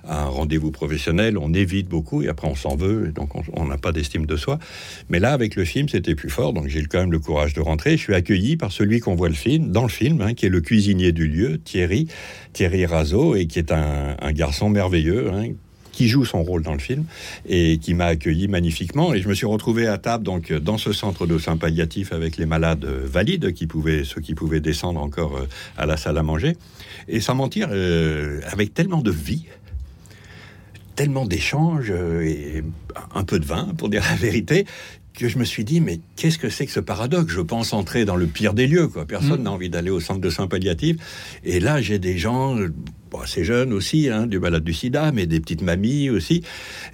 un 0.09 0.25
rendez-vous 0.25 0.71
professionnel, 0.71 1.37
on 1.37 1.53
évite 1.53 1.89
beaucoup 1.89 2.23
et 2.23 2.29
après 2.29 2.49
on 2.49 2.55
s'en 2.55 2.77
veut, 2.77 3.09
donc 3.09 3.35
on- 3.35 3.65
n'a 3.67 3.77
pas 3.77 3.93
d'estime 3.93 4.25
de 4.25 4.37
soi. 4.37 4.59
Mais 5.11 5.19
là, 5.19 5.33
avec 5.33 5.55
le 5.57 5.65
film, 5.65 5.89
c'était 5.89 6.15
plus 6.15 6.31
fort, 6.31 6.53
donc 6.55 6.69
j'ai 6.69 6.83
quand 6.85 7.01
même 7.01 7.13
le 7.13 7.19
courage 7.19 7.53
de 7.53 7.61
rentrer. 7.61 7.93
Je 7.99 8.03
suis 8.03 8.15
accueilli 8.15 8.57
par 8.57 8.73
celui 8.73 9.01
qu'on 9.01 9.15
voit 9.15 9.29
le 9.29 9.35
film, 9.35 9.71
dans 9.73 9.83
le 9.83 9.89
film, 9.91 10.23
hein, 10.23 10.33
qui 10.35 10.47
est 10.47 10.49
le 10.49 10.61
cuisinier 10.63 11.13
du 11.13 11.27
lieu, 11.29 11.59
Thierry, 11.59 12.09
Thierry 12.55 12.87
Razo, 12.87 13.35
et 13.35 13.47
qui 13.47 13.59
est 13.59 13.73
un, 13.73 14.17
un 14.21 14.33
garçon 14.33 14.71
merveilleux. 14.71 15.31
hein, 15.33 15.49
qui 15.99 16.07
joue 16.07 16.25
son 16.25 16.45
rôle 16.45 16.63
dans 16.63 16.75
le 16.75 16.79
film 16.79 17.07
et 17.49 17.79
qui 17.79 17.93
m'a 17.93 18.05
accueilli 18.05 18.47
magnifiquement. 18.47 19.13
Et 19.15 19.21
je 19.21 19.29
me 19.29 19.35
suis 19.35 19.47
retrouvé 19.47 19.89
à 19.89 19.99
table 19.99 20.23
donc 20.23 20.53
dans 20.53 20.79
ce 20.79 20.93
centre 20.93 21.27
de 21.27 21.39
soins 21.39 21.57
palliatifs 21.57 22.13
avec 22.13 22.37
les 22.37 22.47
malades 22.47 22.85
valides 22.85 23.53
qui 23.53 23.67
pouvaient 23.67 24.05
ceux 24.05 24.21
qui 24.21 24.37
pouvaient 24.37 24.61
descendre 24.61 25.01
encore 25.01 25.37
euh, 25.37 25.49
à 25.77 25.87
la 25.87 25.97
salle 25.97 26.17
à 26.17 26.23
manger. 26.23 26.57
Et 27.09 27.19
sans 27.19 27.35
mentir 27.35 27.71
euh, 27.73 28.41
avec 28.53 28.75
tellement 28.75 29.03
de 29.03 29.11
vie 29.11 29.47
tellement 30.95 31.27
d'échanges 31.27 31.91
euh, 31.91 32.23
et 32.23 32.63
un 33.15 33.25
peu 33.25 33.41
de 33.41 33.45
vin, 33.45 33.69
pour 33.77 33.89
dire 33.89 34.05
la 34.09 34.17
vérité, 34.17 34.67
que 35.19 35.29
je 35.29 35.39
me 35.39 35.45
suis 35.45 35.65
dit, 35.65 35.81
mais 35.81 36.01
qu'est-ce 36.17 36.39
que 36.39 36.49
c'est 36.49 36.65
que 36.67 36.73
ce 36.73 36.81
paradoxe? 36.81 37.33
Je 37.33 37.41
pense 37.41 37.73
entrer 37.73 38.05
dans 38.05 38.17
le 38.17 38.27
pire 38.27 38.55
des 38.55 38.67
lieux, 38.67 38.89
quoi. 38.89 39.05
Personne 39.05 39.41
Mm. 39.41 39.45
n'a 39.45 39.53
envie 39.53 39.69
d'aller 39.71 39.91
au 39.91 40.01
centre 40.01 40.21
de 40.21 40.31
soins 40.31 40.47
palliatifs. 40.47 40.97
Et 41.45 41.61
là, 41.61 41.81
j'ai 41.83 41.99
des 41.99 42.17
gens, 42.19 42.57
bon, 43.11 43.19
assez 43.21 43.45
jeunes 43.45 43.73
aussi, 43.73 44.09
hein, 44.09 44.27
du 44.27 44.39
malade 44.39 44.63
du 44.65 44.73
sida, 44.73 45.11
mais 45.13 45.27
des 45.27 45.41
petites 45.41 45.63
mamies 45.63 46.09
aussi. 46.09 46.43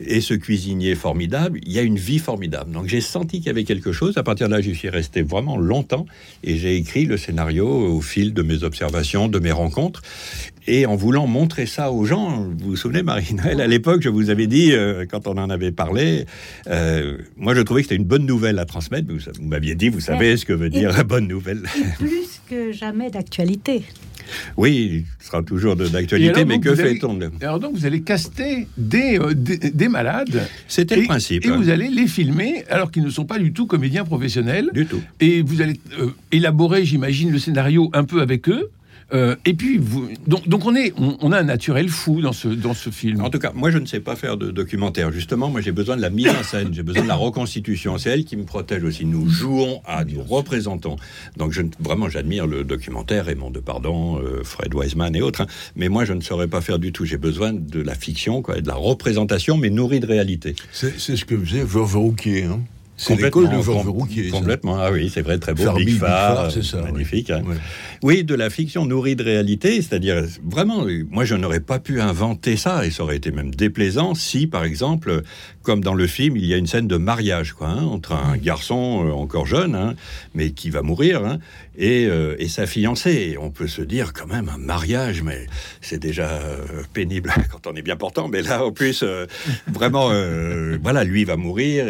Et 0.00 0.20
ce 0.20 0.34
cuisinier 0.34 0.94
formidable, 0.94 1.60
il 1.66 1.72
y 1.72 1.78
a 1.78 1.82
une 1.82 1.98
vie 1.98 2.18
formidable. 2.18 2.72
Donc 2.72 2.86
j'ai 2.88 3.00
senti 3.00 3.38
qu'il 3.38 3.46
y 3.46 3.50
avait 3.50 3.64
quelque 3.64 3.92
chose. 3.92 4.16
À 4.16 4.22
partir 4.22 4.48
de 4.48 4.52
là, 4.54 4.60
j'y 4.60 4.74
suis 4.74 4.88
resté 4.88 5.22
vraiment 5.22 5.56
longtemps. 5.56 6.06
Et 6.42 6.56
j'ai 6.56 6.76
écrit 6.76 7.04
le 7.04 7.16
scénario 7.16 7.68
au 7.68 8.00
fil 8.00 8.32
de 8.32 8.42
mes 8.42 8.62
observations, 8.64 9.28
de 9.28 9.38
mes 9.38 9.52
rencontres. 9.52 10.02
Et 10.66 10.86
en 10.86 10.96
voulant 10.96 11.26
montrer 11.26 11.66
ça 11.66 11.92
aux 11.92 12.04
gens. 12.04 12.42
Vous 12.58 12.70
vous 12.70 12.76
souvenez, 12.76 13.02
Marie-Noël, 13.02 13.60
à 13.60 13.66
l'époque, 13.66 14.02
je 14.02 14.08
vous 14.08 14.30
avais 14.30 14.46
dit, 14.46 14.72
euh, 14.72 15.04
quand 15.08 15.26
on 15.26 15.36
en 15.36 15.50
avait 15.50 15.72
parlé, 15.72 16.26
euh, 16.68 17.18
moi 17.36 17.54
je 17.54 17.60
trouvais 17.60 17.82
que 17.82 17.88
c'était 17.88 18.00
une 18.00 18.08
bonne 18.08 18.26
nouvelle 18.26 18.58
à 18.58 18.64
transmettre. 18.64 19.06
Vous, 19.08 19.18
vous 19.40 19.48
m'aviez 19.48 19.74
dit, 19.74 19.88
vous 19.88 20.00
savez 20.00 20.36
ce 20.36 20.44
que 20.44 20.52
veut 20.52 20.70
dire 20.70 20.92
la 20.92 21.04
bonne 21.04 21.28
nouvelle. 21.28 21.62
Et 21.76 22.04
plus 22.04 22.40
que 22.48 22.72
jamais 22.72 23.10
d'actualité. 23.10 23.84
Oui, 24.56 25.04
il 25.20 25.24
sera 25.24 25.42
toujours 25.42 25.74
Et 25.80 25.90
d'actualité, 25.90 26.44
mais 26.44 26.60
que 26.60 26.74
fait-on 26.74 27.14
de- 27.14 27.30
Alors 27.40 27.60
donc 27.60 27.74
vous 27.74 27.86
allez 27.86 28.02
caster 28.02 28.66
des, 28.76 29.18
euh, 29.18 29.34
des, 29.34 29.58
des 29.58 29.88
malades. 29.88 30.48
C'était 30.68 30.96
et, 30.96 31.00
le 31.02 31.06
principe. 31.06 31.44
Et 31.44 31.48
hein. 31.48 31.56
vous 31.56 31.68
allez 31.68 31.88
les 31.88 32.06
filmer 32.06 32.64
alors 32.70 32.90
qu'ils 32.90 33.02
ne 33.02 33.10
sont 33.10 33.24
pas 33.24 33.38
du 33.38 33.52
tout 33.52 33.66
comédiens 33.66 34.04
professionnels. 34.04 34.70
Du 34.72 34.86
tout. 34.86 35.02
Et 35.20 35.42
vous 35.42 35.60
allez 35.60 35.78
euh, 35.98 36.08
élaborer, 36.32 36.84
j'imagine, 36.84 37.30
le 37.30 37.38
scénario 37.38 37.90
un 37.92 38.04
peu 38.04 38.20
avec 38.20 38.48
eux. 38.48 38.70
Euh, 39.12 39.36
et 39.44 39.54
puis, 39.54 39.78
vous, 39.78 40.08
donc, 40.26 40.48
donc 40.48 40.64
on, 40.66 40.74
est, 40.74 40.92
on, 40.96 41.16
on 41.20 41.32
a 41.32 41.38
un 41.38 41.44
naturel 41.44 41.88
fou 41.88 42.20
dans 42.20 42.32
ce, 42.32 42.48
dans 42.48 42.74
ce 42.74 42.90
film. 42.90 43.20
En 43.20 43.30
tout 43.30 43.38
cas, 43.38 43.52
moi, 43.54 43.70
je 43.70 43.78
ne 43.78 43.86
sais 43.86 44.00
pas 44.00 44.16
faire 44.16 44.36
de 44.36 44.50
documentaire. 44.50 45.12
Justement, 45.12 45.50
moi, 45.50 45.60
j'ai 45.60 45.72
besoin 45.72 45.96
de 45.96 46.02
la 46.02 46.10
mise 46.10 46.28
en 46.28 46.42
scène, 46.42 46.72
j'ai 46.72 46.82
besoin 46.82 47.02
de 47.02 47.08
la 47.08 47.14
reconstitution. 47.14 47.98
C'est 47.98 48.10
elle 48.10 48.24
qui 48.24 48.36
me 48.36 48.44
protège 48.44 48.82
aussi. 48.84 49.04
Nous 49.04 49.28
jouons 49.28 49.82
à, 49.84 50.04
nous 50.04 50.22
représentons. 50.22 50.96
Donc, 51.36 51.52
je, 51.52 51.62
vraiment, 51.80 52.08
j'admire 52.08 52.46
le 52.46 52.64
documentaire, 52.64 53.26
Raymond 53.26 53.50
Depardon, 53.50 54.18
euh, 54.18 54.42
Fred 54.42 54.74
Wiseman 54.74 55.14
et 55.14 55.22
autres. 55.22 55.42
hein. 55.42 55.46
Mais 55.76 55.88
moi, 55.88 56.04
je 56.04 56.12
ne 56.12 56.20
saurais 56.20 56.48
pas 56.48 56.60
faire 56.60 56.78
du 56.78 56.92
tout. 56.92 57.04
J'ai 57.04 57.18
besoin 57.18 57.52
de 57.52 57.80
la 57.80 57.94
fiction, 57.94 58.42
quoi, 58.42 58.58
et 58.58 58.62
de 58.62 58.68
la 58.68 58.74
représentation, 58.74 59.56
mais 59.56 59.70
nourrie 59.70 60.00
de 60.00 60.06
réalité. 60.06 60.54
C'est 60.72 60.98
c'est 60.98 61.16
ce 61.16 61.24
que 61.24 61.38
faisait 61.38 61.64
Verve 61.64 61.96
Rouquier. 61.96 62.44
Hein. 62.44 62.60
C'est 62.96 63.16
l'école 63.20 63.48
de 63.50 63.56
com- 63.62 63.88
Rouquier. 63.88 64.30
ça. 64.30 64.36
Complètement, 64.36 64.78
ah 64.78 64.90
oui, 64.92 65.10
c'est 65.12 65.22
vrai, 65.22 65.38
très 65.38 65.52
beau. 65.52 65.62
Fermi, 65.64 65.84
Big 65.84 66.00
c'est 66.52 66.62
ça, 66.62 66.80
magnifique. 66.82 67.30
hein. 67.30 67.42
Ouais. 67.44 67.56
Oui, 68.02 68.22
de 68.24 68.34
la 68.34 68.50
fiction 68.50 68.86
nourrie 68.86 69.16
de 69.16 69.24
réalité, 69.24 69.82
c'est-à-dire 69.82 70.22
vraiment, 70.44 70.86
euh, 70.86 71.04
moi 71.10 71.24
je 71.24 71.34
n'aurais 71.34 71.60
pas 71.60 71.80
pu 71.80 72.00
inventer 72.00 72.56
ça 72.56 72.86
et 72.86 72.90
ça 72.90 73.02
aurait 73.02 73.16
été 73.16 73.30
même 73.32 73.52
déplaisant 73.54 74.14
si, 74.14 74.46
par 74.46 74.64
exemple, 74.64 75.22
comme 75.62 75.82
dans 75.82 75.94
le 75.94 76.06
film, 76.06 76.36
il 76.36 76.44
y 76.46 76.54
a 76.54 76.56
une 76.56 76.66
scène 76.68 76.86
de 76.86 76.96
mariage 76.96 77.52
quoi, 77.52 77.68
hein, 77.68 77.84
entre 77.84 78.12
un 78.12 78.36
garçon 78.36 79.04
euh, 79.08 79.12
encore 79.12 79.46
jeune, 79.46 79.74
hein, 79.74 79.94
mais 80.34 80.50
qui 80.50 80.70
va 80.70 80.82
mourir, 80.82 81.38
et, 81.76 82.06
euh, 82.06 82.36
et 82.38 82.48
sa 82.48 82.66
fiancée. 82.66 83.36
On 83.40 83.50
peut 83.50 83.66
se 83.66 83.82
dire 83.82 84.12
quand 84.12 84.26
même 84.26 84.48
un 84.48 84.58
mariage, 84.58 85.22
mais 85.22 85.46
c'est 85.80 85.98
déjà 85.98 86.28
euh, 86.28 86.64
pénible 86.92 87.32
quand 87.50 87.66
on 87.66 87.74
est 87.74 87.82
bien 87.82 87.96
portant, 87.96 88.28
mais 88.28 88.42
là 88.42 88.64
en 88.64 88.72
plus, 88.72 89.02
euh, 89.02 89.26
vraiment, 89.72 90.12
voilà, 90.82 91.04
lui 91.04 91.24
va 91.24 91.36
mourir 91.36 91.86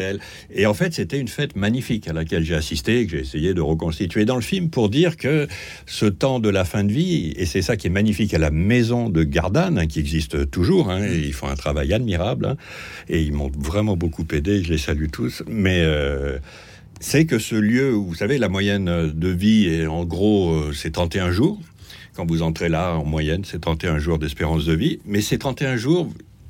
et 0.50 0.66
en 0.66 0.74
fait, 0.74 0.94
c'était 0.94 1.18
une 1.18 1.28
fête 1.28 1.56
magnifique 1.56 2.08
à 2.08 2.12
laquelle 2.12 2.44
j'ai 2.44 2.54
assisté, 2.54 3.06
que 3.06 3.12
j'ai 3.12 3.20
essayé 3.20 3.54
de 3.54 3.60
reconstituer 3.60 4.24
dans 4.24 4.36
le 4.36 4.42
film 4.42 4.70
pour 4.70 4.88
dire 4.88 5.16
que 5.16 5.46
ce 5.86 6.06
temps 6.06 6.40
de 6.40 6.48
la 6.48 6.64
fin 6.64 6.84
de 6.84 6.92
vie, 6.92 7.32
et 7.36 7.46
c'est 7.46 7.62
ça 7.62 7.76
qui 7.76 7.86
est 7.86 7.90
magnifique 7.90 8.34
à 8.34 8.38
la 8.38 8.50
maison 8.50 9.08
de 9.08 9.22
Gardanne, 9.24 9.78
hein, 9.78 9.86
qui 9.86 9.98
existe 9.98 10.50
toujours, 10.50 10.90
hein, 10.90 11.06
ils 11.06 11.32
font 11.32 11.48
un 11.48 11.56
travail 11.56 11.92
admirable, 11.92 12.46
hein, 12.46 12.56
et 13.08 13.22
ils 13.22 13.32
m'ont 13.32 13.50
vraiment 13.58 13.96
beaucoup 13.96 14.26
aidé, 14.32 14.62
je 14.62 14.70
les 14.70 14.78
salue 14.78 15.08
tous, 15.10 15.42
mais... 15.46 15.84
c'est 17.04 17.26
que 17.26 17.38
ce 17.38 17.54
lieu 17.54 17.90
vous 17.90 18.14
savez, 18.14 18.38
la 18.38 18.48
moyenne 18.48 19.10
de 19.12 19.28
vie 19.28 19.66
est 19.66 19.86
en 19.86 20.06
gros, 20.06 20.54
euh, 20.54 20.72
c'est 20.72 20.90
31 20.90 21.30
jours. 21.32 21.60
Quand 22.16 22.24
vous 22.26 22.40
entrez 22.40 22.70
là, 22.70 22.94
en 22.94 23.04
moyenne, 23.04 23.42
c'est 23.44 23.60
31 23.60 23.98
jours 23.98 24.18
d'espérance 24.18 24.64
de 24.64 24.72
vie. 24.72 25.00
Mais 25.04 25.20
ces 25.20 25.36
31 25.36 25.76
jours 25.76 26.08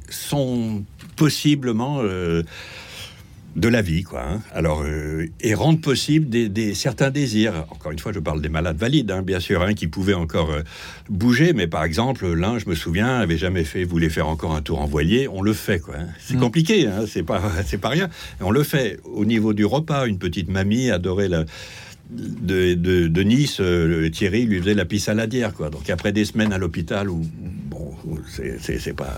sont 0.09 0.85
possiblement 1.17 1.99
euh, 2.03 2.45
de 3.57 3.69
la 3.69 3.83
vie, 3.83 4.03
quoi. 4.03 4.23
hein. 4.29 4.41
Alors, 4.53 4.83
euh, 4.85 5.27
et 5.41 5.55
rendent 5.55 5.81
possible 5.81 6.29
des, 6.29 6.49
des- 6.49 6.75
certains 6.75 7.11
désirs. 7.11 7.67
Encore 7.71 7.93
une 7.93 7.99
fois, 8.01 8.13
je 8.13 8.19
parle 8.19 8.43
des 8.43 8.49
malades 8.49 8.77
valides, 8.77 9.11
hein, 9.13 9.23
bien 9.23 9.39
sûr, 9.39 9.63
hein, 9.63 9.75
qui 9.75 9.87
pouvaient 9.87 10.15
encore 10.15 10.51
euh, 10.51 10.63
bouger. 11.09 11.53
Mais 11.53 11.67
par 11.69 11.85
exemple, 11.85 12.27
l'un, 12.35 12.59
je 12.59 12.69
me 12.69 12.75
souviens, 12.75 13.17
avait 13.21 13.39
jamais 13.39 13.63
fait, 13.65 13.85
voulait 13.85 14.09
faire 14.09 14.27
encore 14.29 14.57
un 14.57 14.63
tour 14.63 14.81
en 14.81 14.87
voilier. 14.87 15.29
On 15.29 15.41
le 15.41 15.53
fait, 15.53 15.79
quoi. 15.79 15.95
C'est 16.19 16.35
Mm. 16.35 16.41
compliqué, 16.41 16.89
c'est 17.07 17.23
pas, 17.23 17.41
c'est 17.67 17.79
pas 17.79 17.91
rien. 17.91 18.09
On 18.41 18.51
le 18.51 18.65
fait. 18.65 18.99
Au 19.05 19.25
niveau 19.25 19.53
du 19.55 19.65
repas, 19.65 20.07
une 20.07 20.19
petite 20.19 20.49
mamie 20.51 20.91
adorait 20.91 21.29
la 21.29 21.45
de, 22.11 22.75
de, 22.75 23.07
de 23.09 23.23
Nice, 23.23 23.59
euh, 23.61 24.11
Thierry 24.11 24.45
lui 24.45 24.59
faisait 24.61 24.75
la 24.75 24.85
pisse 24.85 25.05
saladière, 25.05 25.55
quoi. 25.55 25.71
Donc 25.71 25.89
après 25.89 26.13
des 26.13 26.27
semaines 26.27 26.53
à 26.53 26.59
l'hôpital 26.59 27.09
où, 27.09 27.23
bon, 27.71 27.95
c'est 28.61 28.93
pas 28.95 29.17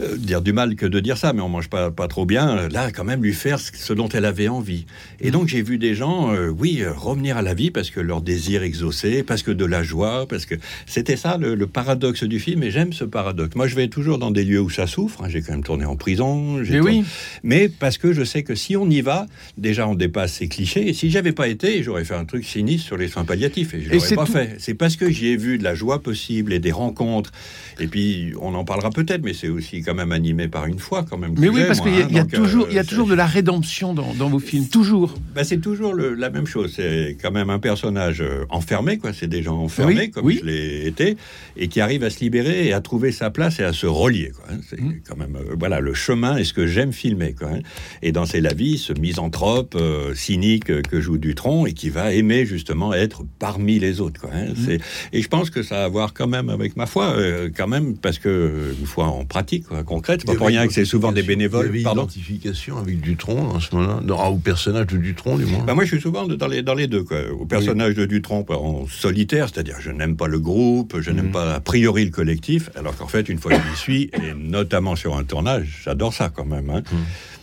euh, 0.00 0.16
dire 0.16 0.40
du 0.42 0.52
mal 0.52 0.74
que 0.76 0.86
de 0.86 1.00
dire 1.00 1.16
ça, 1.18 1.32
mais 1.32 1.40
on 1.42 1.48
mange 1.48 1.68
pas, 1.68 1.90
pas 1.90 2.08
trop 2.08 2.26
bien, 2.26 2.68
là, 2.68 2.90
quand 2.90 3.04
même, 3.04 3.22
lui 3.22 3.32
faire 3.32 3.58
ce, 3.58 3.70
ce 3.74 3.92
dont 3.92 4.08
elle 4.08 4.24
avait 4.24 4.48
envie. 4.48 4.86
Et 5.20 5.30
donc 5.30 5.48
j'ai 5.48 5.62
vu 5.62 5.78
des 5.78 5.94
gens, 5.94 6.32
euh, 6.34 6.48
oui, 6.48 6.80
euh, 6.80 6.92
revenir 6.92 7.36
à 7.36 7.42
la 7.42 7.54
vie 7.54 7.70
parce 7.70 7.90
que 7.90 8.00
leur 8.00 8.20
désir 8.22 8.62
exaucé, 8.62 9.22
parce 9.22 9.42
que 9.42 9.50
de 9.50 9.64
la 9.64 9.82
joie, 9.82 10.26
parce 10.28 10.46
que 10.46 10.54
c'était 10.86 11.16
ça 11.16 11.36
le, 11.38 11.54
le 11.54 11.66
paradoxe 11.66 12.24
du 12.24 12.40
film, 12.40 12.62
et 12.62 12.70
j'aime 12.70 12.92
ce 12.92 13.04
paradoxe. 13.04 13.54
Moi, 13.56 13.66
je 13.66 13.76
vais 13.76 13.88
toujours 13.88 14.18
dans 14.18 14.30
des 14.30 14.44
lieux 14.44 14.60
où 14.60 14.70
ça 14.70 14.86
souffre, 14.86 15.22
hein. 15.22 15.28
j'ai 15.28 15.42
quand 15.42 15.52
même 15.52 15.64
tourné 15.64 15.84
en 15.84 15.96
prison, 15.96 16.62
j'ai 16.64 16.74
Mais 16.74 16.80
oui. 16.80 17.04
mais 17.42 17.68
parce 17.68 17.98
que 17.98 18.12
je 18.12 18.24
sais 18.24 18.42
que 18.42 18.54
si 18.54 18.76
on 18.76 18.88
y 18.88 19.00
va, 19.00 19.26
déjà 19.58 19.86
on 19.86 19.94
dépasse 19.94 20.34
ces 20.34 20.48
clichés. 20.48 20.88
Et 20.88 20.92
si 20.94 21.10
j'avais 21.10 21.32
pas 21.32 21.48
été, 21.48 21.82
j'aurais 21.82 22.04
fait 22.04 22.14
un 22.14 22.24
truc 22.24 22.44
sinistre 22.44 22.86
sur 22.86 22.96
les 22.96 23.08
soins 23.08 23.24
palliatifs. 23.24 23.74
Et 23.74 23.82
je 23.82 23.90
l'aurais 23.92 24.14
pas 24.14 24.26
tout- 24.26 24.32
fait. 24.32 24.56
C'est 24.58 24.74
parce 24.74 24.96
que 24.96 25.10
j'y 25.10 25.28
ai 25.28 25.36
vu 25.36 25.58
de 25.58 25.64
la 25.64 25.74
joie 25.74 26.02
possible 26.02 26.52
et 26.52 26.58
des 26.58 26.72
rencontres. 26.72 27.30
Et 27.78 27.86
puis 27.86 28.32
on 28.40 28.54
en 28.54 28.64
parlera 28.64 28.90
peut-être, 28.90 29.22
mais 29.24 29.34
c'est 29.34 29.48
aussi 29.48 29.82
quand 29.90 29.96
même 29.96 30.12
animé 30.12 30.46
par 30.46 30.66
une 30.66 30.78
foi 30.78 31.04
quand 31.08 31.18
même. 31.18 31.34
que 31.34 31.40
Mais 31.40 31.48
oui, 31.48 31.62
parce 31.66 31.80
qu'il 31.80 31.92
y 31.98 32.00
a, 32.00 32.04
hein. 32.04 32.08
y 32.10 32.18
a 32.20 32.24
toujours, 32.24 32.64
euh, 32.66 32.68
il 32.70 32.76
y 32.76 32.78
a 32.78 32.82
c'est- 32.84 32.90
toujours 32.90 33.08
de 33.08 33.14
la 33.14 33.26
rédemption 33.26 33.92
dans, 33.92 34.14
dans 34.14 34.28
vos 34.28 34.38
films, 34.38 34.68
toujours. 34.68 35.14
bah, 35.34 35.42
c'est 35.42 35.58
toujours 35.60 35.94
le- 35.94 36.14
la 36.14 36.30
même 36.30 36.46
chose. 36.46 36.72
C'est 36.76 37.16
quand 37.20 37.32
même 37.32 37.50
un 37.50 37.58
personnage 37.58 38.20
euh, 38.20 38.44
enfermé, 38.50 38.98
quoi. 38.98 39.12
C'est 39.12 39.26
des 39.26 39.42
gens 39.42 39.58
enfermés, 39.58 39.94
Oui, 40.02 40.10
comme 40.10 40.24
oui. 40.26 40.38
je 40.40 40.46
l'ai 40.46 40.86
été, 40.86 41.16
et 41.56 41.66
qui 41.66 41.80
arrive 41.80 42.04
à 42.04 42.10
se 42.10 42.20
libérer 42.20 42.68
et 42.68 42.72
à 42.72 42.80
trouver 42.80 43.10
sa 43.10 43.30
place 43.30 43.58
et 43.58 43.64
à 43.64 43.72
se 43.72 43.86
relier, 43.86 44.30
quoi. 44.34 44.44
hein. 44.52 44.58
C'est 44.68 44.80
Mm. 44.80 45.00
quand 45.08 45.16
même, 45.16 45.34
euh, 45.36 45.56
voilà, 45.58 45.80
le 45.80 45.92
chemin 45.92 46.36
et 46.36 46.44
ce 46.44 46.52
que 46.52 46.66
j'aime 46.68 46.92
filmer, 46.92 47.34
quoi. 47.34 47.48
hein. 47.48 47.60
Et 48.02 48.12
dans 48.12 48.26
C'est 48.26 48.40
la 48.40 48.54
vie, 48.54 48.78
ce 48.78 48.92
misanthrope 48.92 49.74
euh, 49.76 50.14
cynique 50.14 50.70
euh, 50.70 50.82
que 50.82 51.00
joue 51.00 51.18
Dutronc 51.18 51.66
et 51.66 51.72
qui 51.72 51.88
va 51.90 52.12
aimer 52.12 52.46
justement 52.46 52.92
être 52.94 53.24
parmi 53.40 53.80
les 53.80 54.00
autres, 54.00 54.20
quoi. 54.20 54.30
hein. 54.32 54.50
Mm. 54.50 54.64
C'est- 54.64 54.80
Et 55.12 55.20
je 55.22 55.28
pense 55.28 55.50
que 55.50 55.62
ça 55.64 55.82
a 55.82 55.84
à 55.84 55.88
voir 55.88 56.12
quand 56.14 56.28
même 56.28 56.48
avec 56.50 56.76
ma 56.76 56.84
foi, 56.86 57.14
euh, 57.16 57.48
quand 57.56 57.66
même, 57.66 57.96
parce 57.96 58.18
que 58.18 58.28
euh, 58.28 58.74
une 58.78 58.86
foi 58.86 59.06
en 59.06 59.24
pratique, 59.24 59.64
quoi, 59.70 59.82
concrète. 59.84 60.26
Pas 60.26 60.34
pour 60.34 60.48
rien 60.48 60.66
que 60.66 60.72
c'est 60.72 60.84
souvent 60.84 61.12
des 61.12 61.22
bénévoles. 61.22 61.66
Il 61.66 61.68
y 61.68 61.70
avait 61.70 61.82
Pardon. 61.84 62.02
identification 62.02 62.76
avec 62.78 63.00
Dutronc 63.00 63.38
en 63.54 63.60
ce 63.60 63.74
moment-là, 63.76 64.00
dans- 64.02 64.18
ah, 64.20 64.28
au 64.28 64.36
personnage 64.36 64.88
de 64.88 64.96
Dutronc, 64.98 65.38
du 65.38 65.46
moins. 65.46 65.64
Bah 65.64 65.74
moi, 65.74 65.84
je 65.84 65.90
suis 65.94 66.00
souvent 66.00 66.26
dans 66.26 66.46
les, 66.48 66.62
dans 66.62 66.74
les 66.74 66.86
deux. 66.88 67.04
Quoi. 67.04 67.18
Au 67.38 67.46
personnage 67.46 67.94
de 67.94 68.04
Dutronc 68.04 68.44
en 68.50 68.86
solitaire, 68.88 69.48
c'est-à-dire 69.48 69.76
je 69.80 69.90
n'aime 69.90 70.16
pas 70.16 70.26
le 70.26 70.40
groupe, 70.40 71.00
je 71.00 71.10
n'aime 71.10 71.26
Mhm. 71.26 71.32
pas 71.32 71.54
a 71.54 71.60
priori 71.60 72.04
le 72.04 72.10
collectif, 72.10 72.68
alors 72.76 72.96
qu'en 72.96 73.06
fait, 73.06 73.28
une 73.28 73.38
fois 73.38 73.52
que 73.52 73.62
j'y 73.72 73.78
suis, 73.80 74.02
et 74.12 74.34
notamment 74.36 74.96
sur 74.96 75.16
un 75.16 75.24
tournage, 75.24 75.82
j'adore 75.84 76.12
ça 76.12 76.28
quand 76.34 76.44
même. 76.44 76.68
hein. 76.70 76.82
Mhm. 76.92 76.98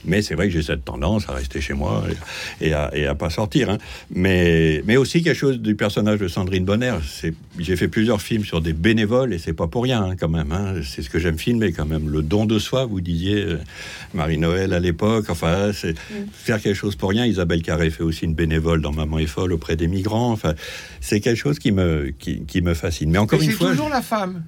Mais 0.08 0.22
c'est 0.24 0.34
vrai 0.36 0.48
que 0.48 0.54
j'ai 0.54 0.62
cette 0.64 0.84
tendance 0.86 1.28
à 1.30 1.34
rester 1.34 1.62
chez 1.62 1.74
moi 1.74 2.04
et, 2.62 2.68
et 2.70 2.74
à, 2.74 2.90
et 2.96 3.06
à 3.06 3.14
pas 3.14 3.30
sortir. 3.30 3.70
hein. 3.70 3.78
Mais, 4.10 4.82
mais 4.86 4.98
aussi 4.98 5.22
quelque 5.22 5.36
chose 5.38 5.60
du 5.60 5.76
personnage 5.76 6.20
de 6.20 6.28
Sandrine 6.28 6.66
Bonner. 6.66 6.96
C'est- 7.06 7.34
J'ai 7.60 7.76
fait 7.76 7.88
plusieurs 7.90 8.22
films 8.22 8.46
sur 8.46 8.62
des 8.62 8.74
bénévoles 8.74 9.34
et 9.34 9.38
c'est 9.38 9.54
pas 9.54 9.68
pour 9.68 9.84
rien 9.84 10.02
hein, 10.04 10.16
quand 10.20 10.30
même. 10.30 10.52
hein. 10.52 10.76
C'est 10.84 11.02
ce 11.02 11.10
que 11.10 11.20
j'aime 11.20 11.38
filmer 11.38 11.74
quand 11.74 11.86
même. 11.86 12.10
Le 12.10 12.22
don 12.22 12.46
de 12.46 12.58
soi, 12.58 12.86
vous 12.86 13.02
disiez, 13.02 13.44
euh, 13.44 13.58
Marie-Noël 14.14 14.74
à 14.74 14.80
l'époque. 14.80 15.26
Enfin, 15.30 15.72
c'est 15.74 15.96
faire 16.34 16.62
quelque 16.62 16.76
chose 16.76 16.96
pour 16.96 17.10
rien. 17.10 17.26
Isabelle 17.26 17.62
Carré 17.62 17.90
fait 17.90 18.04
aussi 18.04 18.26
une 18.26 18.34
bénévole 18.36 18.82
dans 18.82 18.94
Maman 18.94 19.20
est 19.20 19.28
folle 19.28 19.52
auprès 19.54 19.76
des 19.76 19.88
migrants. 19.88 20.32
Enfin, 20.32 20.54
c'est 21.02 21.20
quelque 21.20 21.38
chose 21.38 21.60
qui 21.60 21.72
me, 21.72 22.12
qui, 22.18 22.46
qui 22.46 22.62
me 22.62 22.74
fascine. 22.74 23.12
Mais 23.12 23.18
encore 23.18 23.42
Et 23.42 23.46
une 23.46 23.52
c'est 23.52 23.58
fois. 23.58 23.72
toujours 23.72 23.90
la 23.90 24.02
femme. 24.02 24.44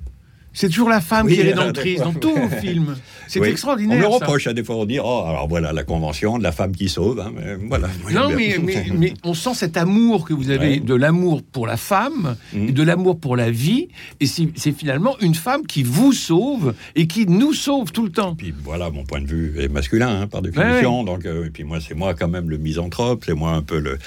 C'est 0.51 0.67
toujours 0.69 0.89
la 0.89 0.99
femme 1.01 1.27
Oui, 1.27 1.35
qui 1.35 1.41
est 1.41 1.43
rédemptrice 1.53 1.99
dans 2.01 2.13
tous 2.13 2.33
vos 2.35 2.49
films. 2.49 2.95
C'est 3.27 3.39
Oui. 3.39 3.49
extraordinaire. 3.49 4.09
On 4.09 4.17
ça. 4.17 4.25
reproche 4.25 4.47
à 4.47 4.53
des 4.53 4.63
fois, 4.63 4.75
on 4.77 4.85
dit, 4.85 4.97
oh, 4.99 5.23
alors 5.27 5.47
voilà, 5.47 5.71
la 5.71 5.83
convention 5.83 6.39
de 6.39 6.43
la 6.43 6.51
femme 6.51 6.75
qui 6.75 6.89
sauve. 6.89 7.19
hein, 7.19 7.31
mais 7.35 7.55
voilà. 7.67 7.87
Non, 8.11 8.29
mais, 8.35 8.57
mais, 8.59 8.85
mais 8.97 9.13
on 9.23 9.35
sent 9.35 9.53
cet 9.53 9.77
amour 9.77 10.25
que 10.25 10.33
vous 10.33 10.49
avez, 10.49 10.59
Ouais. 10.69 10.79
de 10.79 10.95
l'amour 10.95 11.43
pour 11.43 11.67
la 11.67 11.77
femme, 11.77 12.35
Mm. 12.53 12.69
et 12.69 12.71
de 12.71 12.81
l'amour 12.83 13.19
pour 13.19 13.35
la 13.37 13.51
vie, 13.51 13.89
et 14.19 14.25
c'est 14.25 14.71
finalement 14.71 15.15
une 15.21 15.35
femme 15.35 15.67
qui 15.67 15.83
vous 15.83 16.11
sauve 16.11 16.73
et 16.95 17.05
qui 17.05 17.27
nous 17.27 17.53
sauve 17.53 17.91
tout 17.91 18.03
le 18.03 18.11
temps. 18.11 18.33
Puis 18.35 18.51
voilà, 18.63 18.89
mon 18.89 19.03
point 19.03 19.21
de 19.21 19.27
vue 19.27 19.53
est 19.59 19.67
masculin, 19.69 20.21
hein, 20.21 20.27
par 20.27 20.41
définition. 20.41 21.03
Donc, 21.03 21.25
euh, 21.27 21.45
et 21.45 21.49
puis 21.51 21.63
moi, 21.63 21.77
c'est 21.79 21.93
moi 21.93 22.15
quand 22.15 22.27
même 22.27 22.49
le 22.49 22.57
misanthrope, 22.57 23.23
c'est 23.27 23.35
moi 23.35 23.51
un 23.51 23.61
peu 23.61 23.77
le 23.79 23.99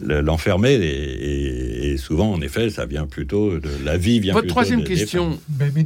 le- 0.00 0.20
l'enfermé. 0.20 0.74
et, 0.74 0.84
et- 0.84 1.92
et 1.92 1.96
souvent, 1.96 2.30
en 2.32 2.40
effet, 2.42 2.70
ça 2.70 2.86
vient 2.86 3.06
plutôt 3.06 3.58
de 3.58 3.70
la 3.84 3.96
vie. 3.96 4.20
Vient 4.20 4.34
Votre 4.34 4.42
plutôt 4.44 4.54
troisième 4.54 4.82
des- 4.82 4.94
question, 4.94 5.38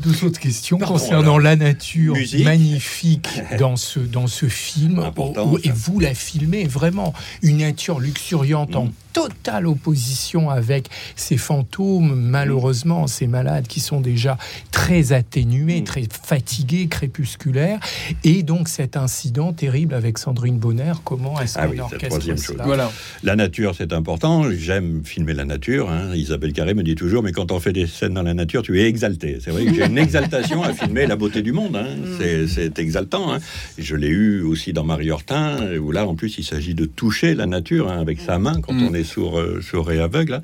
deux 0.02 0.24
autres 0.24 0.40
questions 0.40 0.78
Pardon, 0.78 0.94
concernant 0.94 1.22
alors. 1.22 1.40
la 1.40 1.56
nature 1.56 2.14
Musique. 2.14 2.44
magnifique 2.44 3.28
dans 3.58 3.76
ce, 3.76 4.00
dans 4.00 4.26
ce 4.26 4.46
film. 4.46 4.98
Important, 4.98 5.50
où- 5.52 5.58
et 5.58 5.70
vous 5.74 6.00
la 6.00 6.14
filmez 6.14 6.64
vraiment. 6.64 7.14
Une 7.42 7.58
nature 7.58 8.00
luxuriante 8.00 8.76
en 8.76 8.86
Mm. 8.86 8.92
Totale 9.12 9.66
opposition 9.66 10.50
avec 10.50 10.88
ces 11.16 11.36
fantômes, 11.36 12.14
malheureusement, 12.14 13.06
ces 13.06 13.26
malades 13.26 13.66
qui 13.66 13.80
sont 13.80 14.00
déjà 14.00 14.38
très 14.70 15.12
atténués, 15.12 15.84
très 15.84 16.04
fatigués, 16.10 16.88
crépusculaires. 16.88 17.78
Et 18.24 18.42
donc 18.42 18.68
cet 18.68 18.96
incident 18.96 19.52
terrible 19.52 19.94
avec 19.94 20.18
Sandrine 20.18 20.58
Bonner, 20.58 20.92
comment 21.04 21.40
est-ce 21.40 21.58
Ah 21.58 21.66
qu'on 21.66 21.70
oui, 21.72 21.76
c'est 21.76 21.78
la 21.78 21.84
orchestre 21.84 22.08
troisième 22.08 22.36
cela 22.36 22.58
chose. 22.58 22.66
Voilà. 22.66 22.92
La 23.22 23.36
nature, 23.36 23.74
c'est 23.76 23.92
important. 23.92 24.50
J'aime 24.50 25.02
filmer 25.04 25.34
la 25.34 25.44
nature. 25.44 25.90
hein. 25.90 26.14
Isabelle 26.14 26.52
Carré 26.52 26.74
me 26.74 26.82
dit 26.82 26.94
toujours, 26.94 27.22
mais 27.22 27.32
quand 27.32 27.52
on 27.52 27.60
fait 27.60 27.72
des 27.72 27.86
scènes 27.86 28.14
dans 28.14 28.22
la 28.22 28.34
nature, 28.34 28.62
tu 28.62 28.80
es 28.80 28.86
exalté. 28.86 29.38
C'est 29.42 29.50
vrai 29.50 29.64
que 29.66 29.74
j'ai 29.74 29.84
une 29.86 29.98
exaltation 29.98 30.62
à 30.62 30.72
filmer 30.72 31.06
la 31.06 31.16
beauté 31.16 31.42
du 31.42 31.52
monde. 31.52 31.76
hein. 31.76 31.86
C'est- 32.18 32.46
C'est 32.46 32.78
exaltant. 32.78 33.32
hein. 33.32 33.38
Je 33.78 33.96
l'ai 33.96 34.08
eu 34.08 34.42
aussi 34.42 34.72
dans 34.72 34.84
Marie 34.84 35.10
Hortin, 35.10 35.58
où 35.80 35.90
là, 35.92 36.06
en 36.06 36.14
plus, 36.14 36.38
il 36.38 36.44
s'agit 36.44 36.74
de 36.74 36.84
toucher 36.84 37.34
la 37.34 37.46
nature 37.46 37.90
hein, 37.90 38.00
avec 38.00 38.20
sa 38.20 38.38
main 38.38 38.60
quand 38.60 38.72
Mm. 38.72 38.88
on 38.90 38.94
est 38.94 39.01
sourd, 39.04 39.38
euh, 39.38 39.60
sourd 39.60 39.90
et 39.92 40.00
aveugle. 40.00 40.34
hein. 40.34 40.42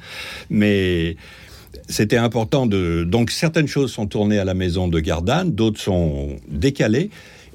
Mais 0.50 1.16
c'était 1.88 2.16
important 2.16 2.66
de. 2.66 3.04
Donc 3.04 3.30
certaines 3.30 3.68
choses 3.68 3.92
sont 3.92 4.06
tournées 4.06 4.38
à 4.38 4.44
la 4.44 4.54
maison 4.54 4.88
de 4.88 5.00
Gardanne, 5.00 5.52
d'autres 5.52 5.80
sont 5.80 6.36
décalées. 6.48 7.10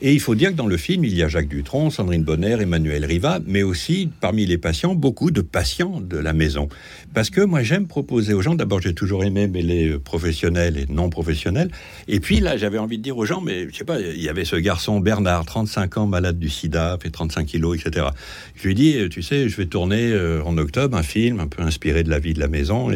Et 0.06 0.12
il 0.12 0.20
faut 0.20 0.36
dire 0.36 0.50
que 0.50 0.56
dans 0.56 0.68
le 0.68 0.76
film, 0.76 1.06
il 1.06 1.16
y 1.16 1.24
a 1.24 1.30
Jacques 1.30 1.48
Dutronc, 1.48 1.90
Sandrine 1.90 2.26
Bonner, 2.26 2.58
Emmanuel 2.60 3.06
Riva, 3.06 3.40
mais 3.48 3.64
aussi 3.64 4.10
parmi 4.20 4.46
les 4.46 4.58
patients, 4.58 4.96
beaucoup 4.96 5.32
de 5.32 5.40
patients 5.40 6.02
de 6.02 6.18
la 6.18 6.34
maison. 6.34 6.68
Parce 7.14 7.30
que 7.30 7.40
moi, 7.40 7.64
j'aime 7.64 7.88
proposer 7.88 8.34
aux 8.34 8.42
gens, 8.42 8.54
d'abord, 8.54 8.82
j'ai 8.82 8.94
toujours 8.94 9.24
aimé 9.24 9.48
mêler 9.48 9.98
professionnels 9.98 10.78
et 10.78 10.88
non 10.90 11.10
professionnels. 11.10 11.72
Et 12.10 12.20
puis 12.20 12.42
là, 12.42 12.58
j'avais 12.58 12.80
envie 12.80 12.98
de 12.98 13.04
dire 13.04 13.18
aux 13.18 13.24
gens, 13.24 13.40
mais 13.40 13.70
je 13.72 13.78
sais 13.78 13.86
pas, 13.86 14.02
il 14.02 14.22
y 14.22 14.28
avait 14.28 14.44
ce 14.44 14.58
garçon 14.58 15.00
Bernard, 15.00 15.46
35 15.46 15.98
ans, 15.98 16.06
malade 16.06 16.38
du 16.38 16.50
sida, 16.50 16.98
fait 17.02 17.10
35 17.10 17.46
kilos, 17.46 17.80
etc. 17.80 18.08
Je 18.56 18.68
lui 18.68 18.76
dis, 18.76 19.08
tu 19.10 19.22
sais, 19.22 19.48
je 19.48 19.56
vais 19.56 19.68
tourner 19.68 20.12
euh, 20.12 20.44
en 20.44 20.58
octobre 20.58 20.98
un 20.98 21.04
film 21.04 21.40
un 21.40 21.48
peu 21.48 21.64
inspiré 21.64 22.04
de 22.04 22.10
la 22.10 22.20
vie 22.20 22.34
de 22.34 22.42
la 22.42 22.50
maison. 22.50 22.92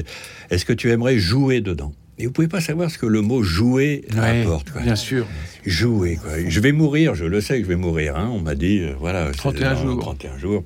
Est-ce 0.49 0.65
que 0.65 0.73
tu 0.73 0.91
aimerais 0.91 1.17
jouer 1.17 1.61
dedans? 1.61 1.93
Et 2.19 2.25
vous 2.25 2.31
pouvez 2.31 2.47
pas 2.47 2.61
savoir 2.61 2.89
ce 2.91 2.97
que 2.97 3.05
le 3.05 3.21
mot 3.21 3.43
jouer 3.43 4.03
Ouais. 4.15 4.43
Quoi. 4.45 4.81
bien 4.81 4.95
sûr. 4.95 5.25
Jouer, 5.65 6.17
quoi. 6.21 6.31
Je 6.47 6.59
vais 6.59 6.71
mourir, 6.71 7.13
je 7.15 7.25
le 7.25 7.41
sais 7.41 7.57
que 7.57 7.63
je 7.63 7.69
vais 7.69 7.75
mourir. 7.75 8.15
hein. 8.15 8.29
On 8.33 8.39
m'a 8.39 8.55
dit, 8.55 8.79
euh, 8.79 8.93
voilà. 8.99 9.27
c'est 9.33 9.37
31 9.39 9.73
dans 9.73 9.81
jours. 9.81 9.99
31 9.99 10.37
jours. 10.37 10.63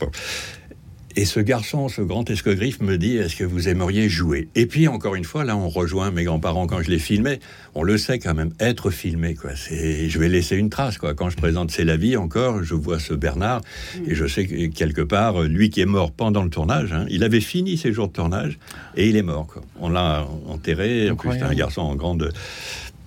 Et 1.15 1.25
ce 1.25 1.39
garçon, 1.39 1.89
ce 1.89 2.01
grand 2.01 2.29
escogriffe 2.29 2.79
me 2.79 2.97
dit, 2.97 3.17
est-ce 3.17 3.35
que 3.35 3.43
vous 3.43 3.67
aimeriez 3.67 4.07
jouer? 4.07 4.47
Et 4.55 4.65
puis, 4.65 4.87
encore 4.87 5.15
une 5.15 5.25
fois, 5.25 5.43
là, 5.43 5.57
on 5.57 5.67
rejoint 5.67 6.11
mes 6.11 6.23
grands-parents 6.23 6.67
quand 6.67 6.81
je 6.81 6.89
les 6.89 6.99
filmais. 6.99 7.39
On 7.75 7.83
le 7.83 7.97
sait 7.97 8.19
quand 8.19 8.33
même, 8.33 8.51
être 8.59 8.91
filmé, 8.91 9.35
quoi. 9.35 9.51
C'est, 9.55 10.09
je 10.09 10.19
vais 10.19 10.29
laisser 10.29 10.55
une 10.55 10.69
trace, 10.69 10.97
quoi. 10.97 11.13
Quand 11.13 11.29
je 11.29 11.37
présente 11.37 11.71
C'est 11.71 11.83
la 11.83 11.97
vie, 11.97 12.15
encore, 12.17 12.63
je 12.63 12.75
vois 12.75 12.99
ce 12.99 13.13
Bernard, 13.13 13.61
et 14.07 14.15
je 14.15 14.25
sais 14.25 14.45
que 14.45 14.67
quelque 14.67 15.01
part, 15.01 15.41
lui 15.43 15.69
qui 15.69 15.81
est 15.81 15.85
mort 15.85 16.11
pendant 16.11 16.43
le 16.43 16.49
tournage, 16.49 16.93
hein, 16.93 17.05
il 17.09 17.23
avait 17.23 17.41
fini 17.41 17.77
ses 17.77 17.91
jours 17.91 18.07
de 18.07 18.13
tournage, 18.13 18.57
et 18.95 19.09
il 19.09 19.15
est 19.15 19.21
mort, 19.21 19.47
quoi. 19.47 19.61
On 19.79 19.89
l'a 19.89 20.27
enterré, 20.47 21.09
en 21.09 21.15
plus, 21.15 21.33
c'était 21.33 21.43
un 21.43 21.53
garçon 21.53 21.81
en 21.81 21.95
grande 21.95 22.31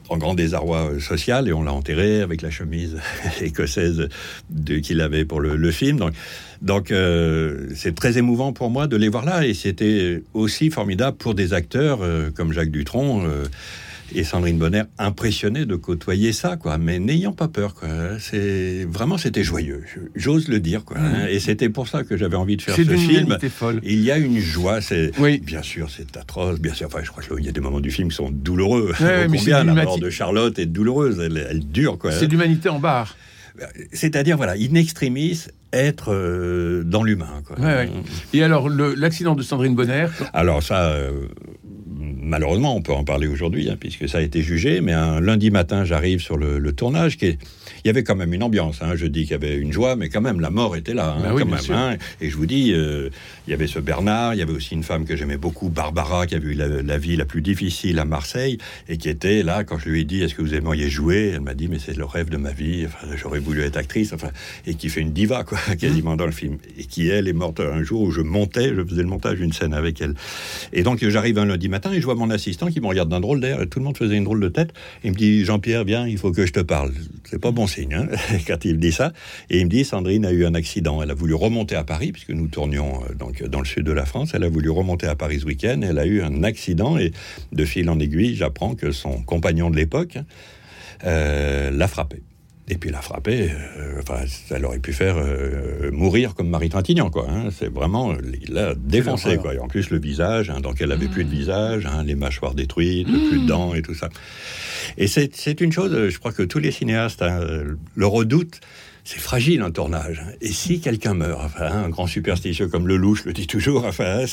en 0.09 0.19
grand 0.19 0.35
désarroi 0.35 0.91
euh, 0.93 1.01
social 1.01 1.49
et 1.49 1.53
on 1.53 1.63
l'a 1.63 1.73
enterré 1.73 2.21
avec 2.21 2.43
la 2.43 2.51
chemise 2.51 2.99
écossaise 3.41 4.09
qu'il 4.83 5.01
avait 5.01 5.25
pour 5.25 5.41
le, 5.41 5.57
le 5.57 5.71
film. 5.71 5.99
Donc, 5.99 6.15
donc 6.63 6.91
euh, 6.91 7.69
c'est 7.75 7.95
très 7.95 8.19
émouvant 8.19 8.53
pour 8.53 8.71
moi 8.71 8.87
de 8.87 8.97
les 8.97 9.09
voir 9.09 9.25
là 9.25 9.47
et 9.47 9.55
c'était 9.55 10.23
aussi 10.33 10.71
formidable 10.71 11.17
pour 11.17 11.35
des 11.35 11.53
acteurs 11.53 12.01
euh, 12.03 12.31
comme 12.31 12.53
Jacques 12.53 12.71
Dutronc. 12.71 13.25
euh, 13.27 13.45
et 14.15 14.25
Sandrine 14.25 14.59
Bonner 14.59 14.83
impressionnée 14.99 15.67
de 15.67 15.77
côtoyer 15.77 16.33
ça, 16.33 16.57
quoi, 16.57 16.79
mais 16.79 16.99
n'ayant 16.99 17.33
pas 17.33 17.49
peur, 17.49 17.75
quoi. 17.75 17.89
C'est 18.21 18.87
vraiment 18.91 19.19
c'était 19.19 19.43
joyeux, 19.45 19.83
j'ose 20.15 20.49
le 20.49 20.61
dire, 20.61 20.85
quoi. 20.85 20.97
hein. 20.99 21.27
Et 21.29 21.41
c'était 21.41 21.69
pour 21.69 21.89
ça 21.89 22.05
que 22.05 22.17
j'avais 22.17 22.37
envie 22.37 22.57
de 22.57 22.63
faire 22.63 22.75
C'est 22.77 22.85
ce 22.85 22.97
film. 22.97 23.37
folle. 23.51 23.81
Il 23.83 24.01
y 24.03 24.11
a 24.11 24.19
une 24.19 24.39
joie, 24.39 24.81
c'est 24.81 25.11
Oui. 25.19 25.39
bien 25.45 25.63
sûr, 25.63 25.89
c'est 25.91 26.17
atroce, 26.17 26.61
bien 26.61 26.75
sûr. 26.75 26.87
Enfin, 26.87 27.01
je 27.03 27.11
crois 27.11 27.23
qu'il 27.23 27.45
y 27.45 27.49
a 27.49 27.53
des 27.53 27.61
moments 27.61 27.81
du 27.81 27.91
film 27.91 28.09
qui 28.09 28.17
sont 28.17 28.31
douloureux. 28.31 28.93
Ouais, 29.01 29.29
mais 29.29 29.39
combien, 29.39 29.65
la 29.65 29.75
mort 29.85 29.99
de 29.99 30.11
Charlotte 30.11 30.59
est 30.59 30.67
douloureuse, 30.67 31.19
elle, 31.21 31.47
elle 31.51 31.61
dure, 31.67 31.99
quoi. 31.99 32.13
C'est 32.13 32.27
l'humanité 32.27 32.69
en 32.69 32.79
barre. 32.79 33.17
C'est-à-dire, 33.93 34.37
voilà, 34.37 34.55
in 34.55 34.75
extremis, 34.75 35.45
être 35.73 36.13
euh, 36.13 36.83
dans 36.85 37.05
l'humain, 37.05 37.43
quoi. 37.47 37.57
Ouais, 37.59 37.65
ouais. 37.75 37.89
Et 38.33 38.43
alors, 38.43 38.69
l'accident 38.69 39.35
de 39.37 39.43
Sandrine 39.43 39.75
Bonner, 39.77 40.07
Alors 40.33 40.63
ça, 40.63 40.87
euh, 40.91 41.27
malheureusement, 42.25 42.77
on 42.77 42.83
peut 42.83 42.93
en 42.93 43.05
parler 43.05 43.27
aujourd'hui, 43.27 43.69
hein, 43.71 43.77
puisque 43.79 44.09
ça 44.09 44.19
a 44.19 44.21
été 44.21 44.43
jugé, 44.43 44.81
mais 44.81 44.93
un 44.93 45.21
lundi 45.21 45.51
matin, 45.51 45.85
j'arrive 45.85 46.21
sur 46.21 46.37
le, 46.37 46.59
le 46.59 46.73
tournage, 46.73 47.17
qui 47.17 47.27
est- 47.27 47.39
il 47.85 47.89
y 47.89 47.91
avait 47.91 48.03
quand 48.03 48.17
même 48.17 48.33
une 48.33 48.43
ambiance, 48.43 48.79
hein, 48.83 48.93
je 48.97 49.07
dis 49.07 49.23
qu'il 49.23 49.33
y 49.33 49.35
avait 49.35 49.57
une 49.57 49.73
joie, 49.73 49.95
mais 49.97 50.09
quand 50.09 50.21
même, 50.21 50.41
la 50.41 50.51
mort 50.51 50.77
était 50.77 50.95
là, 50.95 51.15
hein, 51.19 51.23
Bah 51.23 51.31
oui, 51.35 51.41
quand 51.43 51.47
bien 51.47 51.57
même. 51.57 51.65
sûr. 51.65 52.07
et 52.21 52.31
je 52.31 52.37
vous 52.37 52.47
dis, 52.47 52.73
euh, 52.73 53.11
il 53.47 53.51
y 53.51 53.55
avait 53.55 53.67
ce 53.67 53.79
Bernard, 53.79 54.35
il 54.35 54.39
y 54.39 54.43
avait 54.43 54.53
aussi 54.53 54.75
une 54.75 54.83
femme 54.83 55.05
que 55.05 55.17
j'aimais 55.17 55.37
beaucoup, 55.37 55.69
Barbara, 55.69 56.27
qui 56.27 56.35
a 56.35 56.39
eu 56.39 56.55
la, 56.55 56.67
la 56.83 56.99
vie 56.99 57.17
la 57.17 57.25
plus 57.27 57.43
difficile 57.43 57.99
à 57.99 58.05
Marseille, 58.05 58.59
et 58.89 58.97
qui 58.97 59.09
était 59.09 59.43
là, 59.43 59.65
quand 59.65 59.79
je 59.79 59.89
lui 59.89 60.01
ai 60.01 60.05
dit, 60.05 60.23
est-ce 60.23 60.35
que 60.35 60.43
vous 60.43 60.55
aimeriez 60.55 60.89
jouer? 60.89 61.33
Elle 61.35 61.41
m'a 61.43 61.55
dit, 61.55 61.69
mais 61.69 61.79
c'est 61.79 61.97
le 61.97 62.05
rêve 62.05 62.31
de 62.31 62.37
ma 62.37 62.53
vie, 62.53 62.85
enfin, 62.87 63.07
j'aurais 63.17 63.39
voulu 63.41 63.63
être 63.63 63.77
actrice, 63.77 64.13
enfin, 64.13 64.31
et 64.67 64.75
qui 64.75 64.89
fait 64.89 65.01
une 65.01 65.13
diva, 65.13 65.45
quoi, 65.45 65.59
quasiment 65.79 66.17
dans 66.17 66.27
le 66.27 66.33
film, 66.33 66.59
et 66.79 66.85
qui, 66.85 67.09
elle, 67.09 67.29
est 67.29 67.33
morte 67.33 67.61
un 67.61 67.83
jour 67.83 68.03
où 68.03 68.11
je 68.11 68.21
montais, 68.23 68.75
je 68.75 68.83
faisais 68.85 69.03
le 69.03 69.09
montage 69.09 69.39
d'une 69.39 69.53
scène 69.53 69.75
avec 69.75 70.01
elle. 70.01 70.15
Et 70.73 70.83
donc, 70.83 71.07
j'arrive 71.07 71.39
un 71.39 71.45
lundi 71.45 71.69
matin 71.69 71.93
et 71.93 72.01
je 72.01 72.05
vois 72.05 72.14
mon 72.15 72.31
assistant 72.31 72.69
qui 72.69 72.81
me 72.81 72.87
regarde 72.87 73.09
d'un 73.09 73.21
drôle 73.21 73.41
d'air 73.41 73.61
tout 73.67 73.79
le 73.79 73.85
monde 73.85 73.97
faisait 73.97 74.17
une 74.17 74.25
drôle 74.25 74.41
de 74.41 74.49
tête. 74.49 74.73
Il 75.03 75.11
me 75.11 75.17
dit 75.17 75.45
Jean-Pierre, 75.45 75.85
viens, 75.85 76.07
il 76.07 76.19
faut 76.19 76.33
que 76.33 76.47
je 76.47 76.53
te 76.53 76.61
parle. 76.61 76.93
C'est 77.25 77.41
pas 77.41 77.51
bon 77.51 77.67
signe 77.67 77.95
hein, 77.95 78.09
quand 78.47 78.65
il 78.65 78.79
dit 78.79 78.93
ça. 78.93 79.13
Et 79.51 79.59
il 79.59 79.65
me 79.67 79.71
dit 79.71 79.85
Sandrine 79.85 80.25
a 80.25 80.33
eu 80.33 80.45
un 80.45 80.55
accident. 80.55 81.03
Elle 81.03 81.11
a 81.11 81.15
voulu 81.15 81.35
remonter 81.35 81.75
à 81.75 81.85
Paris 81.85 82.13
puisque 82.13 82.31
nous 82.31 82.47
tournions 82.47 83.03
euh, 83.05 83.15
donc 83.15 83.43
dans 83.43 83.61
le 83.61 83.65
sud 83.65 83.85
de 83.85 83.93
la 83.93 84.07
France. 84.07 84.33
Elle 84.35 84.45
a 84.45 84.49
voulu 84.49 84.71
remonter 84.71 85.07
à 85.07 85.15
Paris 85.15 85.41
ce 85.41 85.47
week-end. 85.47 85.81
Elle 85.83 85.99
a 85.99 86.07
eu 86.07 86.23
un 86.23 86.43
accident 86.43 86.99
et 86.99 87.13
de 87.53 87.65
fil 87.65 87.89
en 87.91 87.99
aiguille, 87.99 88.35
j'apprends 88.35 88.75
que 88.75 88.93
son 88.93 89.23
compagnon 89.23 89.71
de 89.71 89.77
l'époque 89.77 90.19
euh, 91.05 91.71
l'a 91.71 91.89
frappé. 91.89 92.23
Et 92.67 92.77
puis 92.77 92.91
l'a 92.91 93.03
frappé, 93.03 93.51
euh, 93.79 94.01
enfin, 94.01 94.25
ça 94.27 94.59
l'aurait 94.59 94.79
pu 94.79 94.95
faire 94.95 95.17
euh, 95.19 95.91
mourir 95.93 96.35
comme 96.35 96.49
Marie 96.49 96.71
Trintignant, 96.71 97.11
quoi. 97.11 97.27
hein. 97.29 97.51
C'est 97.51 97.71
vraiment, 97.71 98.15
il 98.15 98.55
l'a 98.55 98.75
défoncé, 98.75 99.37
quoi. 99.37 99.55
Et 99.55 99.59
en 99.59 99.69
plus, 99.69 99.91
le 99.91 99.99
visage, 99.99 100.49
hein, 100.49 100.61
donc 100.61 100.81
elle 100.81 100.91
avait 100.91 101.09
plus 101.09 101.25
de 101.25 101.31
visage, 101.31 101.85
hein, 101.85 102.03
les 102.05 102.15
mâchoires 102.15 102.55
détruites, 102.55 103.07
plus 103.07 103.41
de 103.43 103.47
dents 103.47 103.75
et 103.75 103.83
tout 103.83 103.95
ça. 103.95 104.09
Et 104.97 105.09
c'est 105.09 105.61
une 105.61 105.73
chose, 105.73 105.93
euh, 105.93 106.09
je 106.09 106.19
crois 106.19 106.33
que 106.33 106.43
tous 106.43 106.59
les 106.59 106.71
cinéastes 106.71 107.21
hein, 107.21 107.41
le 107.95 108.07
redoutent. 108.07 108.61
C'est 109.07 109.21
fragile 109.21 109.61
un 109.61 109.71
tournage. 109.71 110.23
Et 110.41 110.49
si 110.49 110.81
quelqu'un 110.81 111.13
meurt, 111.13 111.39
enfin, 111.45 111.67
un 111.67 111.91
grand 111.91 112.07
superstitieux 112.07 112.69
comme 112.69 112.89
Lelouch 112.89 113.27
le 113.27 113.35
dit 113.35 113.47
toujours, 113.47 113.85
enfin, 113.85 114.25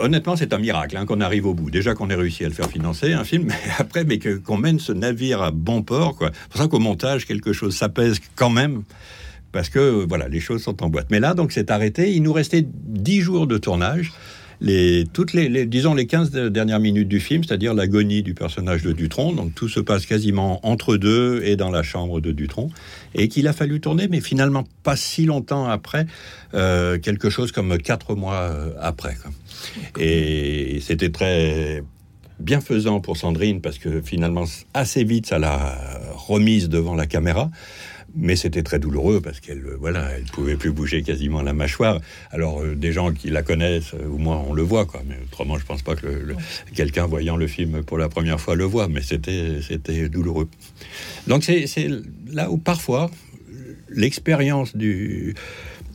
honnêtement 0.00 0.34
c'est 0.34 0.52
un 0.52 0.58
miracle 0.58 0.96
hein, 0.96 1.06
qu'on 1.06 1.20
arrive 1.20 1.46
au 1.46 1.54
bout. 1.54 1.70
Déjà 1.70 1.94
qu'on 1.94 2.10
ait 2.10 2.16
réussi 2.16 2.44
à 2.44 2.48
le 2.48 2.54
faire 2.54 2.68
financer 2.68 3.12
un 3.12 3.22
film, 3.22 3.44
mais 3.46 3.54
après, 3.78 4.02
mais 4.02 4.18
qu'on 4.18 4.58
mène 4.58 4.80
ce 4.80 4.90
navire 4.90 5.42
à 5.42 5.52
bon 5.52 5.82
port, 5.82 6.16
quoi. 6.16 6.32
C'est 6.34 6.48
pour 6.50 6.60
ça 6.60 6.66
qu'au 6.66 6.80
montage 6.80 7.24
quelque 7.24 7.52
chose 7.52 7.76
s'apaise 7.76 8.18
quand 8.34 8.50
même. 8.50 8.82
Parce 9.52 9.68
que 9.70 10.04
voilà, 10.06 10.28
les 10.28 10.40
choses 10.40 10.62
sont 10.62 10.82
en 10.82 10.90
boîte. 10.90 11.06
Mais 11.10 11.20
là, 11.20 11.34
donc, 11.34 11.52
c'est 11.52 11.70
arrêté. 11.70 12.12
Il 12.12 12.22
nous 12.22 12.32
restait 12.32 12.66
10 12.66 13.20
jours 13.20 13.46
de 13.46 13.56
tournage. 13.56 14.12
Les, 14.60 15.04
toutes 15.12 15.32
les, 15.34 15.66
disons 15.66 15.94
les 15.94 16.06
15 16.06 16.30
de- 16.32 16.48
dernières 16.48 16.80
minutes 16.80 17.06
du 17.08 17.20
film, 17.20 17.44
c'est-à-dire 17.44 17.74
l'agonie 17.74 18.22
du 18.24 18.34
personnage 18.34 18.82
de 18.82 18.92
Dutronc. 18.92 19.32
Donc 19.32 19.54
tout 19.54 19.68
se 19.68 19.78
passe 19.80 20.04
quasiment 20.04 20.58
entre 20.66 20.96
deux 20.96 21.42
et 21.44 21.54
dans 21.56 21.70
la 21.70 21.82
chambre 21.84 22.20
de 22.20 22.32
Dutronc. 22.32 22.70
Et 23.14 23.28
qu'il 23.28 23.46
a 23.46 23.52
fallu 23.52 23.80
tourner, 23.80 24.08
mais 24.08 24.20
finalement 24.20 24.64
pas 24.82 24.96
si 24.96 25.26
longtemps 25.26 25.66
après, 25.68 26.06
euh, 26.54 26.98
quelque 26.98 27.30
chose 27.30 27.52
comme 27.52 27.78
quatre 27.78 28.14
mois 28.16 28.34
euh, 28.50 28.70
après. 28.80 29.14
Et 29.98 30.80
c'était 30.80 31.10
très 31.10 31.82
bienfaisant 32.40 33.00
pour 33.00 33.16
Sandrine 33.16 33.60
parce 33.60 33.78
que 33.78 34.00
finalement 34.00 34.44
assez 34.74 35.02
vite 35.02 35.26
ça 35.26 35.38
l'a 35.40 35.76
remise 36.14 36.68
devant 36.68 36.94
la 36.94 37.06
caméra. 37.06 37.50
Mais 38.16 38.36
c'était 38.36 38.62
très 38.62 38.78
douloureux 38.78 39.20
parce 39.20 39.38
qu'elle 39.38 39.58
euh, 39.66 39.76
voilà, 39.78 40.10
elle 40.16 40.24
pouvait 40.24 40.56
plus 40.56 40.70
bouger 40.72 41.02
quasiment 41.02 41.42
la 41.42 41.52
mâchoire. 41.52 42.00
Alors 42.30 42.62
euh, 42.62 42.74
des 42.74 42.90
gens 42.92 43.12
qui 43.12 43.28
la 43.30 43.42
connaissent, 43.42 43.92
euh, 43.94 44.06
au 44.08 44.16
moins 44.18 44.42
on 44.48 44.54
le 44.54 44.62
voit 44.62 44.86
quoi. 44.86 45.02
Mais 45.08 45.16
autrement, 45.30 45.58
je 45.58 45.64
pense 45.66 45.82
pas 45.82 45.94
que 45.94 46.06
le- 46.06 46.22
le- 46.22 46.36
quelqu'un 46.74 47.06
voyant 47.06 47.36
le 47.36 47.46
film 47.46 47.82
pour 47.82 47.98
la 47.98 48.08
première 48.08 48.40
fois 48.40 48.54
le 48.56 48.64
voit. 48.64 48.88
Mais 48.88 49.02
c'était 49.02 49.60
c'était 49.62 50.08
douloureux. 50.08 50.48
Donc 51.26 51.44
c'est 51.44 51.66
c'est 51.66 51.88
là 52.32 52.50
où 52.50 52.56
parfois 52.56 53.10
l'expérience 53.90 54.76
du 54.76 55.34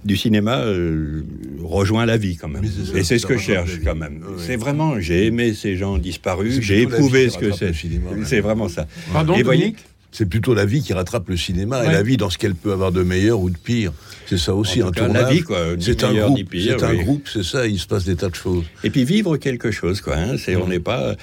du 0.06 0.18
cinéma 0.18 0.60
euh, 0.60 1.24
rejoint 1.62 2.06
la 2.06 2.18
vie 2.18 2.36
quand 2.36 2.50
même. 2.50 2.64
C'est 2.66 2.98
Et 3.00 3.04
c'est 3.06 3.18
ce 3.18 3.26
que 3.26 3.38
je 3.38 3.44
cherche 3.44 3.80
quand 3.86 3.96
même. 3.96 4.22
C'est 4.38 4.58
vraiment, 4.58 5.00
j'ai 5.00 5.28
aimé 5.28 5.54
ces 5.54 5.78
gens 5.78 5.98
disparus, 5.98 6.56
C'est 6.56 6.62
j'ai 6.62 6.82
éprouvé 6.82 7.30
ce 7.30 7.38
que 7.38 7.54
c'est. 7.54 7.72
cinéma. 7.74 8.10
C'est 8.26 8.42
vraiment 8.42 8.68
ça. 8.68 8.86
pardon, 9.14 9.34
Et 9.36 9.44
voyez- 9.44 9.62
Dominique? 9.62 9.86
C'est 10.14 10.28
plutôt 10.28 10.54
la 10.54 10.66
vie 10.66 10.82
qui 10.82 10.94
rattrape 10.94 11.28
le 11.28 11.36
cinéma 11.36 11.82
Ouais. 11.82 11.88
et 11.88 11.92
la 11.92 12.04
vie 12.04 12.16
dans 12.18 12.30
ce 12.30 12.38
qu'elle 12.38 12.56
peut 12.56 12.72
avoir 12.72 12.92
de 12.94 13.04
meilleur 13.04 13.40
ou 13.42 13.50
de 13.50 13.58
pire. 13.58 13.92
C'est 14.28 14.38
ça 14.38 14.54
aussi 14.54 14.82
En 14.82 14.88
un 14.88 14.92
tout 14.92 15.00
cas, 15.02 15.06
tournage. 15.06 15.24
la 15.24 15.30
vie, 15.34 15.42
quoi, 15.42 15.76
ni 15.76 15.84
C'est 15.84 16.04
un 16.04 16.10
meilleur, 16.12 16.28
groupe. 16.28 16.38
ni 16.38 16.44
pire, 16.46 16.76
C'est 16.80 16.86
un 16.86 16.92
oui. 16.92 17.04
groupe, 17.04 17.28
c'est 17.32 17.44
ça. 17.44 17.68
Il 17.68 17.80
se 17.80 17.88
passe 17.88 18.06
des 18.06 18.16
tas 18.16 18.30
de 18.30 18.36
choses. 18.36 18.64
Et 18.86 18.90
puis 18.92 19.04
vivre 19.04 19.36
quelque 19.38 19.72
chose, 19.72 20.00
quoi. 20.02 20.16
hein, 20.16 20.36
c'est, 20.38 20.56
on 20.56 20.68
n'est 20.68 20.80
pas. 20.80 21.16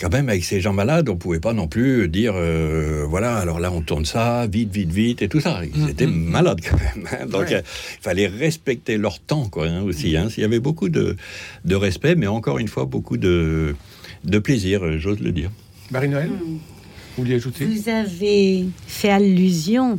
quand 0.00 0.12
même, 0.12 0.28
avec 0.28 0.44
ces 0.44 0.60
gens 0.60 0.72
malades, 0.72 1.08
on 1.08 1.16
pouvait 1.16 1.40
pas 1.40 1.52
non 1.52 1.66
plus 1.66 2.06
dire, 2.06 2.32
euh, 2.36 3.04
voilà, 3.08 3.34
alors 3.38 3.58
là, 3.58 3.72
on 3.72 3.80
tourne 3.82 4.04
ça, 4.04 4.46
vite, 4.46 4.70
vite, 4.72 4.92
vite, 4.92 5.22
et 5.22 5.28
tout 5.28 5.40
ça. 5.40 5.60
Ils 5.64 5.82
Mm, 5.82 5.88
étaient 5.88 6.06
mm, 6.06 6.10
mm. 6.26 6.30
malades 6.30 6.60
quand 6.62 6.76
même. 6.78 7.08
hein. 7.10 7.26
Donc, 7.26 7.48
Ouais. 7.48 7.54
euh, 7.56 7.62
il 7.64 8.02
fallait 8.02 8.28
respecter 8.28 8.96
leur 8.96 9.18
temps, 9.18 9.48
quoi, 9.48 9.66
hein, 9.66 9.82
aussi. 9.82 10.16
hein. 10.16 10.28
Il 10.36 10.40
y 10.42 10.44
avait 10.44 10.60
beaucoup 10.60 10.88
de, 10.88 11.16
de 11.64 11.74
respect, 11.74 12.14
mais 12.14 12.28
encore 12.28 12.60
une 12.60 12.68
fois, 12.68 12.84
beaucoup 12.84 13.16
de, 13.16 13.74
de 14.24 14.38
plaisir, 14.38 14.84
euh, 14.84 14.98
j'ose 14.98 15.18
le 15.18 15.32
dire. 15.32 15.50
Marie-Noël, 15.90 16.30
vous 17.18 17.24
vouliez 17.24 17.36
ajouter? 17.36 17.64
Vous 17.64 17.88
avez 17.88 18.66
fait 18.86 19.10
allusion 19.10 19.98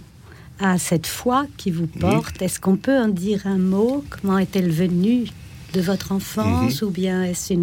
à 0.58 0.77
cette 0.77 1.05
foi 1.05 1.45
qui 1.58 1.69
vous 1.69 1.88
porte. 1.88 2.41
Est-ce 2.41 2.62
qu'on 2.62 2.77
peut 2.77 2.97
en 2.97 3.10
dire 3.10 3.45
un 3.45 3.58
mot? 3.58 4.05
Comment 4.10 4.38
est-elle 4.38 4.69
venue 4.69 5.25
de 5.73 5.82
votre 5.82 6.13
enfance 6.13 6.82
ou 6.82 6.89
bien 6.89 7.23
est-ce 7.23 7.53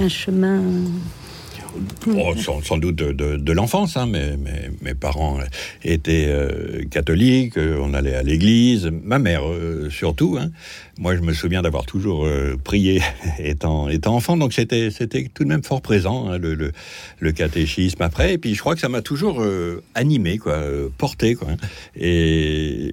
un 0.00 0.08
chemin 0.08 0.60
Oh, 2.06 2.34
sans, 2.36 2.78
doute 2.78 2.96
de, 2.96 3.52
l'enfance, 3.52 3.96
hein, 3.96 4.06
mes 4.06 4.94
parents 4.94 5.38
étaient 5.82 6.26
euh, 6.28 6.84
catholiques, 6.90 7.56
euh, 7.58 7.78
on 7.80 7.94
allait 7.94 8.14
à 8.14 8.22
l'église, 8.22 8.90
ma 9.02 9.18
mère 9.18 9.48
euh, 9.48 9.90
surtout. 9.90 10.36
hein. 10.38 10.50
Moi, 10.98 11.16
je 11.16 11.20
me 11.22 11.32
souviens 11.32 11.62
d'avoir 11.62 11.86
toujours 11.86 12.28
prié 12.62 13.00
étant, 13.38 13.88
étant 13.88 14.14
enfant, 14.14 14.36
donc 14.36 14.52
c'était 14.52 14.90
tout 15.34 15.42
de 15.44 15.48
même 15.48 15.64
fort 15.64 15.82
présent, 15.82 16.28
hein, 16.30 16.38
le, 16.38 16.54
le- 16.54 16.72
le 17.18 17.32
catéchisme 17.32 18.02
après. 18.02 18.34
Et 18.34 18.38
puis, 18.38 18.54
je 18.54 18.60
crois 18.60 18.74
que 18.74 18.80
ça 18.80 18.88
m'a 18.88 19.02
toujours 19.02 19.44
animé, 19.94 20.38
quoi, 20.38 20.60
porté. 20.98 21.34
Quoi, 21.34 21.48
hein. 21.52 21.56
Et 21.96 22.92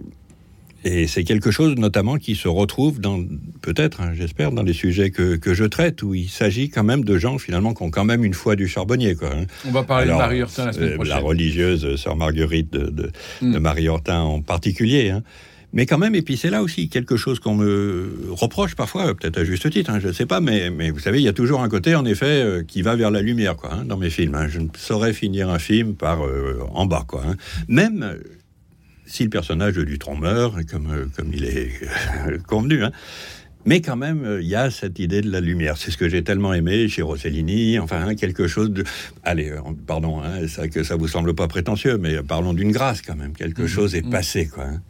et 0.84 1.08
c'est 1.08 1.24
quelque 1.24 1.52
chose 1.52 1.76
notamment 1.78 2.18
qui 2.18 2.36
se 2.36 2.48
retrouve 2.48 3.00
dans, 3.00 3.24
peut-être, 3.62 4.02
hein, 4.02 4.12
j'espère, 4.16 4.52
dans 4.52 4.64
les 4.64 4.74
sujets 4.74 5.12
que, 5.12 5.36
que 5.36 5.54
je 5.54 5.66
traite, 5.66 6.02
où 6.04 6.14
il 6.16 6.30
s'agit 6.30 6.70
quand 6.70 6.84
même 6.84 7.04
de 7.04 7.18
gens 7.18 7.38
finalement 7.38 7.74
qui 7.74 7.84
ont 7.84 7.92
quand 7.92 8.06
même 8.06 8.24
une 8.24 8.34
foi 8.34 8.56
du 8.56 8.68
charbonnier. 8.68 9.16
Quoi, 9.16 9.30
hein. 9.34 9.46
On 9.68 9.72
va 9.72 9.84
parler 9.84 10.06
Alors, 10.06 10.18
de 10.18 10.24
Marie 10.24 10.40
Hurtin 10.40 10.66
la 10.66 10.74
semaine 10.74 10.90
euh, 10.90 10.96
prochaine. 10.96 11.14
La 11.14 11.20
religieuse 11.20 11.86
euh, 11.86 11.98
sœur 11.98 12.16
Marguerite 12.16 12.72
de, 12.74 12.90
de, 12.90 13.12
Mm. 13.42 13.54
de 13.54 13.60
Marie 13.60 13.88
Hortin 13.88 14.22
en 14.22 14.42
particulier. 14.42 15.10
hein. 15.12 15.24
Mais 15.74 15.86
quand 15.86 15.98
même, 15.98 16.16
et 16.16 16.22
puis 16.22 16.36
c'est 16.36 16.50
là 16.50 16.64
aussi 16.64 16.90
quelque 16.90 17.16
chose 17.16 17.40
qu'on 17.40 17.56
me 17.56 18.26
reproche 18.32 18.76
parfois, 18.76 19.16
peut-être 19.16 19.38
à 19.38 19.46
juste 19.46 19.70
titre, 19.70 19.90
hein, 19.90 20.00
je 20.02 20.10
ne 20.10 20.14
sais 20.14 20.26
pas, 20.26 20.42
mais, 20.42 20.70
mais 20.70 20.92
vous 20.92 21.00
savez, 21.00 21.20
il 21.20 21.24
y 21.24 21.30
a 21.30 21.34
toujours 21.34 21.62
un 21.62 21.70
côté, 21.70 21.96
en 21.96 22.04
effet, 22.04 22.26
euh, 22.26 22.62
qui 22.64 22.82
va 22.82 22.98
vers 22.98 23.10
la 23.10 23.22
lumière, 23.22 23.56
quoi, 23.56 23.74
hein, 23.76 23.86
dans 23.86 23.96
mes 23.96 24.10
films. 24.10 24.36
hein. 24.36 24.48
Je 24.50 24.60
ne 24.60 24.68
saurais 24.76 25.14
finir 25.14 25.50
un 25.50 25.60
film 25.60 25.94
par 25.96 26.26
euh, 26.26 26.60
en 26.74 26.86
bas, 26.88 27.06
quoi. 27.08 27.24
Même 27.70 28.18
si 29.06 29.24
le 29.24 29.30
personnage 29.30 29.74
de 29.74 29.84
Dutron 29.84 30.16
meurt, 30.16 30.64
comme, 30.66 30.92
euh, 30.92 31.06
comme 31.16 31.32
il 31.34 31.44
est 31.46 31.70
euh, 32.28 32.38
convenu, 32.48 32.84
hein. 32.84 32.92
Mais 33.64 33.80
quand 33.80 33.96
même, 33.96 34.26
euh, 34.26 34.42
il 34.42 34.48
y 34.48 34.56
a 34.56 34.72
cette 34.72 34.98
idée 34.98 35.22
de 35.22 35.30
la 35.30 35.40
lumière. 35.40 35.78
C'est 35.78 35.92
ce 35.92 35.98
que 35.98 36.10
j'ai 36.10 36.24
tellement 36.24 36.52
aimé 36.52 36.88
chez 36.88 37.04
Rossellini. 37.04 37.78
Enfin, 37.78 38.08
hein, 38.08 38.16
quelque 38.16 38.48
chose 38.48 38.72
de. 38.72 38.84
Allez, 39.24 39.54
pardon, 39.86 40.20
hein, 40.20 40.48
ça, 40.48 40.68
que 40.68 40.82
ça 40.82 40.96
vous 40.96 41.08
semble 41.08 41.36
pas 41.36 41.48
prétentieux, 41.48 42.00
mais 42.00 42.24
parlons 42.24 42.54
d'une 42.54 42.72
grâce 42.72 43.04
quand 43.04 43.16
même. 43.16 43.34
Quelque 43.34 43.68
chose 43.68 43.94
est 43.94 44.02
passé, 44.10 44.48
quoi. 44.48 44.64
hein. 44.64 44.82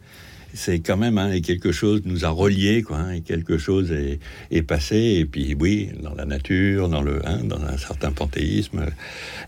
C'est 0.54 0.80
quand 0.80 0.96
même, 0.96 1.18
hein, 1.18 1.32
et 1.32 1.40
quelque 1.40 1.72
chose 1.72 2.02
nous 2.04 2.24
a 2.24 2.28
reliés, 2.28 2.82
quoi. 2.82 2.98
hein, 2.98 3.12
et 3.12 3.20
quelque 3.22 3.58
chose 3.58 3.92
est, 3.92 4.62
passé. 4.62 4.96
Et 4.96 5.24
puis, 5.24 5.56
oui, 5.58 5.90
dans 6.02 6.14
la 6.14 6.24
nature, 6.24 6.88
dans 6.88 7.02
le, 7.02 7.26
hein, 7.26 7.40
dans 7.44 7.62
un 7.62 7.78
certain 7.78 8.12
panthéisme, 8.12 8.86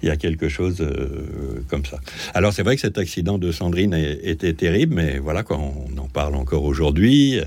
il 0.03 0.09
y 0.09 0.11
a 0.11 0.17
quelque 0.17 0.49
chose 0.49 0.81
euh, 0.81 1.63
comme 1.69 1.85
ça. 1.85 1.99
Alors, 2.33 2.53
c'est 2.53 2.63
vrai 2.63 2.77
que 2.77 2.81
cet 2.81 2.99
accident 2.99 3.39
de 3.39 3.53
Sandrine 3.53 3.95
était 3.95 4.55
terrible, 4.55 4.95
mais 4.95 5.19
voilà, 5.19 5.43
quoi, 5.43 5.59
on 5.59 5.99
en 5.99 6.09
parle 6.09 6.37
encore 6.37 6.65
aujourd'hui. 6.65 7.41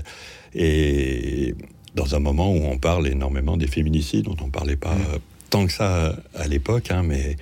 Et 0.54 1.54
dans 1.94 2.14
un 2.14 2.20
moment 2.20 2.52
où 2.52 2.64
on 2.64 2.78
parle 2.78 3.08
énormément 3.08 3.56
des 3.56 3.66
féminicides, 3.66 4.24
dont 4.24 4.36
on 4.40 4.50
parlait 4.50 4.76
pas 4.76 4.92
euh, 4.92 5.18
tant 5.50 5.66
que 5.66 5.72
ça 5.72 6.16
à 6.34 6.46
l'époque, 6.48 6.90
hein, 6.90 7.02
mais, 7.02 7.36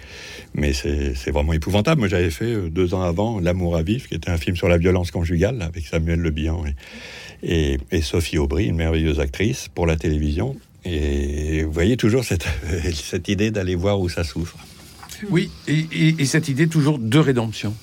mais 0.55 0.73
c'est 0.73 1.31
vraiment 1.31 1.53
épouvantable. 1.53 2.01
Moi, 2.01 2.09
j'avais 2.09 2.31
fait 2.31 2.53
euh, 2.53 2.71
deux 2.71 2.95
ans 2.95 3.03
avant 3.03 3.41
L'amour 3.41 3.77
à 3.77 3.83
vif, 3.83 4.09
qui 4.09 4.15
était 4.15 4.31
un 4.31 4.37
film 4.39 4.57
sur 4.57 4.69
la 4.69 4.79
violence 4.79 5.11
conjugale, 5.11 5.63
avec 5.63 5.87
Samuel 5.87 6.21
Le 6.21 6.31
Bihan 6.31 6.65
et, 7.43 7.73
et, 7.73 7.79
et 7.91 8.03
Sophie 8.03 8.39
Aubry, 8.39 8.67
une 8.67 8.77
merveilleuse 8.77 9.21
actrice, 9.21 9.69
pour 9.75 9.87
la 9.87 9.97
télévision. 9.97 10.57
Et 10.85 11.65
vous 11.65 11.73
voyez 11.73 11.97
toujours 11.97 12.25
cette, 12.25 12.47
cette 12.95 13.29
idée 13.29 13.51
d'aller 13.51 13.75
voir 13.75 13.99
où 14.01 14.09
ça 14.09 14.23
souffre. 14.25 14.57
Oui, 15.31 15.51
et- 15.67 16.15
et 16.19 16.27
cette 16.27 16.49
idée 16.49 16.69
toujours 16.69 16.99
de 16.99 17.19
rédemption. 17.19 17.75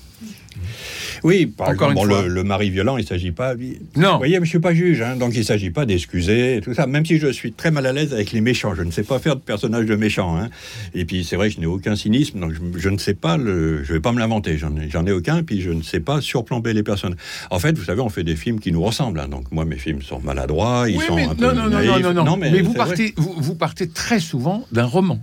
Oui, 1.23 1.45
par 1.45 1.69
Encore 1.69 1.91
exemple, 1.91 2.09
bon, 2.09 2.21
le, 2.23 2.27
le 2.27 2.43
mari 2.43 2.69
violent, 2.69 2.97
il 2.97 3.05
s'agit 3.05 3.31
pas. 3.31 3.55
Non. 3.95 4.11
Vous 4.13 4.17
voyez, 4.17 4.39
mais 4.39 4.45
je 4.45 4.49
suis 4.49 4.59
pas 4.59 4.73
juge, 4.73 5.01
hein, 5.01 5.15
donc 5.15 5.33
il 5.35 5.45
s'agit 5.45 5.69
pas 5.69 5.85
d'excuser 5.85 6.57
et 6.57 6.61
tout 6.61 6.73
ça. 6.73 6.85
Même 6.87 7.05
si 7.05 7.17
je 7.17 7.27
suis 7.31 7.53
très 7.53 7.71
mal 7.71 7.85
à 7.85 7.93
l'aise 7.93 8.13
avec 8.13 8.31
les 8.31 8.41
méchants, 8.41 8.75
je 8.75 8.83
ne 8.83 8.91
sais 8.91 9.03
pas 9.03 9.19
faire 9.19 9.35
de 9.35 9.41
personnage 9.41 9.85
de 9.85 9.95
méchant. 9.95 10.37
hein. 10.37 10.49
Et 10.93 11.05
puis 11.05 11.23
c'est 11.23 11.35
vrai 11.35 11.49
que 11.49 11.55
je 11.55 11.59
n'ai 11.59 11.65
aucun 11.65 11.95
cynisme, 11.95 12.39
donc 12.39 12.51
je, 12.53 12.79
je 12.79 12.89
ne 12.89 12.97
sais 12.97 13.13
pas 13.13 13.37
le. 13.37 13.83
Je 13.83 13.93
vais 13.93 13.99
pas 13.99 14.11
me 14.11 14.19
l'inventer. 14.19 14.57
J'en 14.57 14.75
ai, 14.77 14.89
ai 15.07 15.11
aucun. 15.13 15.43
Puis 15.43 15.61
je 15.61 15.71
ne 15.71 15.81
sais 15.81 15.99
pas 15.99 16.19
surplomber 16.21 16.73
les 16.73 16.83
personnes. 16.83 17.15
En 17.51 17.59
fait, 17.59 17.77
vous 17.77 17.85
savez, 17.85 18.01
on 18.01 18.09
fait 18.09 18.23
des 18.23 18.35
films 18.35 18.59
qui 18.59 18.71
nous 18.71 18.81
ressemblent. 18.83 19.19
hein. 19.19 19.27
donc 19.29 19.51
moi, 19.51 19.65
mes 19.65 19.77
films 19.77 20.01
sont 20.01 20.19
maladroits, 20.19 20.85
ils 20.89 20.97
oui, 20.97 21.05
sont 21.05 21.15
mais 21.15 21.23
un 21.23 21.35
peu 21.35 21.45
non, 21.45 21.53
non, 21.53 21.69
non, 21.69 21.99
non, 21.99 22.13
non, 22.13 22.23
non, 22.23 22.37
mais, 22.37 22.51
Mais, 22.51 22.61
vous, 22.61 22.73
partez, 22.73 23.13
vous, 23.17 23.33
vous 23.37 23.55
partez 23.55 23.87
très 23.87 24.19
souvent 24.19 24.65
d'un 24.71 24.85
roman. 24.85 25.19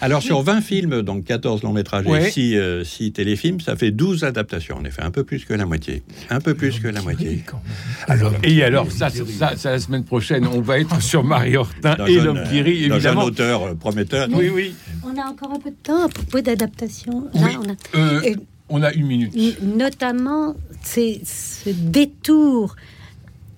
Alors 0.00 0.22
sur 0.22 0.42
20 0.42 0.60
films, 0.60 1.02
donc 1.02 1.24
14 1.24 1.62
longs 1.62 1.72
métrages 1.72 2.06
Ouais. 2.06 2.28
et 2.36 2.84
6, 2.84 3.12
téléfilms, 3.12 3.60
ça 3.60 3.76
fait 3.76 3.90
12 3.90 4.24
adaptations. 4.24 4.76
En 4.76 4.84
effet, 4.84 5.02
un 5.02 5.10
peu 5.10 5.24
plus 5.24 5.44
que 5.44 5.54
la 5.54 5.66
moitié. 5.66 6.02
Un 6.30 6.40
peu 6.40 6.54
plus 6.54 6.78
que 6.80 6.88
la 6.88 7.00
moitié. 7.02 7.44
Alors, 8.08 8.32
Et 8.42 8.62
alors, 8.62 8.90
ça, 8.90 9.08
ça, 9.10 9.56
ça, 9.56 9.70
la 9.72 9.78
semaine 9.78 10.04
prochaine, 10.04 10.46
on 10.46 10.60
va 10.60 10.78
être 10.80 11.00
sur 11.02 11.24
Marie 11.24 11.56
Hortin 11.56 11.96
et 12.06 12.20
l'homme 12.20 12.42
qui 12.50 12.60
rit, 12.62 12.84
euh, 12.84 12.88
d'un 12.88 12.94
jeune 12.94 12.94
évidemment. 12.96 13.24
auteur 13.24 13.62
euh, 13.62 13.74
prometteur. 13.74 14.28
Oui, 14.32 14.48
oui. 14.52 14.74
On 15.04 15.16
a 15.20 15.24
encore 15.26 15.52
un 15.52 15.58
peu 15.58 15.70
de 15.70 15.76
temps 15.82 16.04
à 16.04 16.08
propos 16.08 16.40
d'adaptation. 16.40 17.28
Oui. 17.34 17.50
on 17.58 17.70
a- 17.70 17.98
Euh, 17.98 18.20
Et- 18.22 18.36
on 18.68 18.82
a 18.82 18.92
une 18.92 19.06
minute. 19.06 19.34
Notamment, 19.62 20.54
c'est 20.82 21.20
ce 21.24 21.70
détour 21.70 22.76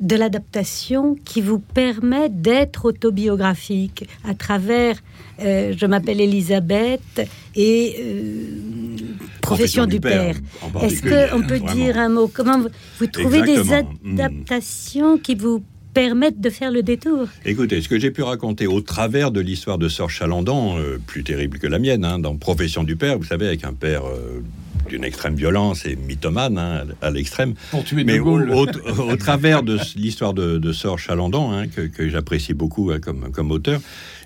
de 0.00 0.16
l'adaptation 0.16 1.16
qui 1.24 1.40
vous 1.40 1.58
permet 1.58 2.28
d'être 2.28 2.86
autobiographique 2.86 4.08
à 4.24 4.34
travers 4.34 4.96
euh, 5.40 5.74
Je 5.76 5.86
m'appelle 5.86 6.20
Elisabeth 6.20 7.28
et 7.54 7.96
euh, 7.98 8.96
Profession, 9.40 9.86
du 9.86 10.00
Père. 10.00 10.36
Est-ce 10.82 11.02
qu'on 11.02 11.42
peut 11.42 11.58
vraiment. 11.58 11.74
dire 11.74 11.98
un 11.98 12.08
mot? 12.08 12.28
Comment 12.28 12.60
vous, 12.60 12.68
vous 12.98 13.06
trouvez 13.06 13.42
des 13.42 13.58
Exactement. 13.58 13.94
Mm. 14.02 14.20
adaptations 14.20 15.18
qui 15.18 15.34
vous 15.34 15.62
permettent 15.94 16.40
de 16.40 16.50
faire 16.50 16.70
le 16.70 16.82
détour? 16.82 17.28
Écoutez, 17.46 17.80
ce 17.80 17.88
que 17.88 17.98
j'ai 17.98 18.10
pu 18.10 18.22
raconter 18.22 18.66
au 18.66 18.82
travers 18.82 19.30
de 19.30 19.40
l'histoire 19.40 19.78
de 19.78 19.88
Sœur 19.88 20.10
Chalandon, 20.10 20.78
euh, 20.78 20.98
plus 21.06 21.24
terrible 21.24 21.58
que 21.58 21.66
la 21.66 21.78
mienne, 21.78 22.04
hein, 22.04 22.18
dans 22.18 22.36
Profession 22.36 22.84
du 22.84 22.96
Père, 22.96 23.16
vous 23.16 23.24
savez, 23.24 23.46
avec 23.46 23.64
un 23.64 23.72
père 23.72 24.04
euh, 24.04 24.42
d'une 24.86 25.04
extrême 25.04 25.34
violence 25.34 25.84
et 25.86 25.96
mythomane 25.96 26.58
hein, 26.58 26.84
à 27.02 27.10
l'extrême. 27.10 27.54
Pour 27.70 27.84
tuer 27.84 28.04
Mais 28.04 28.14
De 28.16 28.20
au, 28.20 28.24
Gaulle. 28.24 28.50
au- 28.50 28.66
au 29.10 29.16
travers 29.16 29.62
de 29.62 29.78
l'histoire 29.96 30.34
de, 30.34 30.58
de 30.58 30.72
Sœur 30.72 30.98
Chalandon, 30.98 31.52
hein, 31.52 31.66
que, 31.68 31.82
que 31.82 32.08
j'apprécie 32.08 32.54
beaucoup 32.54 32.90
hein, 32.90 32.98
comme, 33.00 33.30
comme 33.32 33.50
auteur, 33.50 33.80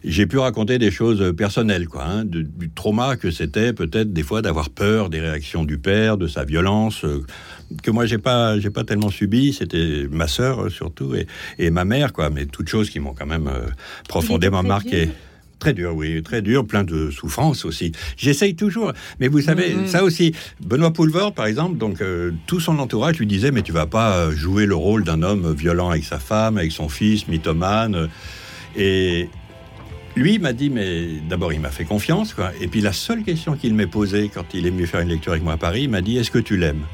j'ai 0.05 0.27
pu 0.27 0.39
raconter 0.39 0.79
des 0.79 0.91
choses 0.91 1.35
personnelles, 1.37 1.87
quoi, 1.89 2.05
hein, 2.05 2.25
de- 2.25 2.43
du 2.43 2.71
trauma 2.71 3.17
que 3.17 3.31
c'était 3.31 3.73
peut-être 3.73 4.13
des 4.13 4.23
fois 4.23 4.43
d'avoir 4.43 4.71
peur 4.71 5.11
des 5.11 5.21
réactions 5.21 5.65
du 5.65 5.79
père, 5.79 6.17
de 6.17 6.27
sa 6.27 6.45
violence, 6.45 7.05
euh, 7.05 7.25
que 7.83 7.91
moi 7.91 8.07
j'ai 8.07 8.19
pas, 8.19 8.59
j'ai 8.59 8.71
pas 8.71 8.85
tellement 8.85 9.11
subi. 9.11 9.53
C'était 9.53 10.07
ma 10.11 10.27
sœur 10.29 10.65
euh, 10.65 10.69
surtout 10.71 11.15
et, 11.15 11.27
et 11.59 11.71
ma 11.71 11.85
mère, 11.85 12.13
quoi, 12.13 12.31
mais 12.31 12.47
toutes 12.47 12.69
choses 12.69 12.91
qui 12.91 13.01
m'ont 13.01 13.15
quand 13.15 13.27
même 13.27 13.47
euh, 13.49 13.69
profondément 14.09 14.63
marqué. 14.63 15.07
dur. 15.07 15.15
Très 15.61 15.75
dur, 15.75 15.95
oui, 15.95 16.23
très 16.23 16.41
dur, 16.43 16.67
plein 16.67 16.83
de 16.85 17.11
souffrances 17.11 17.65
aussi. 17.67 17.93
J'essaye 18.17 18.57
toujours, 18.57 18.93
mais 19.21 19.29
vous 19.29 19.43
savez, 19.43 19.75
Mhm. 19.75 19.87
ça 19.87 20.03
aussi, 20.03 20.35
Benoît 20.65 20.91
Poulvord, 20.93 21.35
par 21.35 21.45
exemple, 21.47 21.77
donc 21.77 22.01
euh, 22.01 22.33
tout 22.47 22.61
son 22.61 22.79
entourage 22.79 23.19
lui 23.19 23.27
disait, 23.27 23.51
mais 23.53 23.61
tu 23.61 23.71
vas 23.71 23.87
pas 23.87 24.17
euh, 24.17 24.31
jouer 24.33 24.65
le 24.65 24.75
rôle 24.75 25.05
d'un 25.05 25.23
homme 25.23 25.55
violent 25.55 25.91
avec 25.91 26.05
sa 26.05 26.19
femme, 26.19 26.57
avec 26.57 26.73
son 26.73 26.89
fils, 26.89 27.29
mythomane. 27.29 27.95
euh, 27.95 28.07
Et 28.75 29.29
lui 30.17 30.39
m'a 30.39 30.53
dit, 30.55 30.71
mais 30.71 31.09
d'abord 31.29 31.53
il 31.53 31.61
m'a 31.61 31.71
fait 31.71 31.85
confiance, 31.85 32.33
quoi. 32.33 32.53
Et 32.61 32.67
puis 32.67 32.81
la 32.81 32.93
seule 32.95 33.23
question 33.23 33.55
qu'il 33.55 33.75
m'ait 33.75 33.87
posée 33.87 34.31
quand 34.33 34.55
il 34.55 34.67
est 34.67 34.71
venu 34.71 34.87
faire 34.87 35.01
une 35.01 35.09
lecture 35.11 35.33
avec 35.33 35.45
moi 35.45 35.53
à 35.53 35.59
Paris, 35.59 35.83
il 35.83 35.91
m'a 35.91 36.01
dit, 36.01 36.17
est-ce 36.17 36.31
que 36.31 36.39
tu 36.39 36.57
l'aimes? 36.57 36.85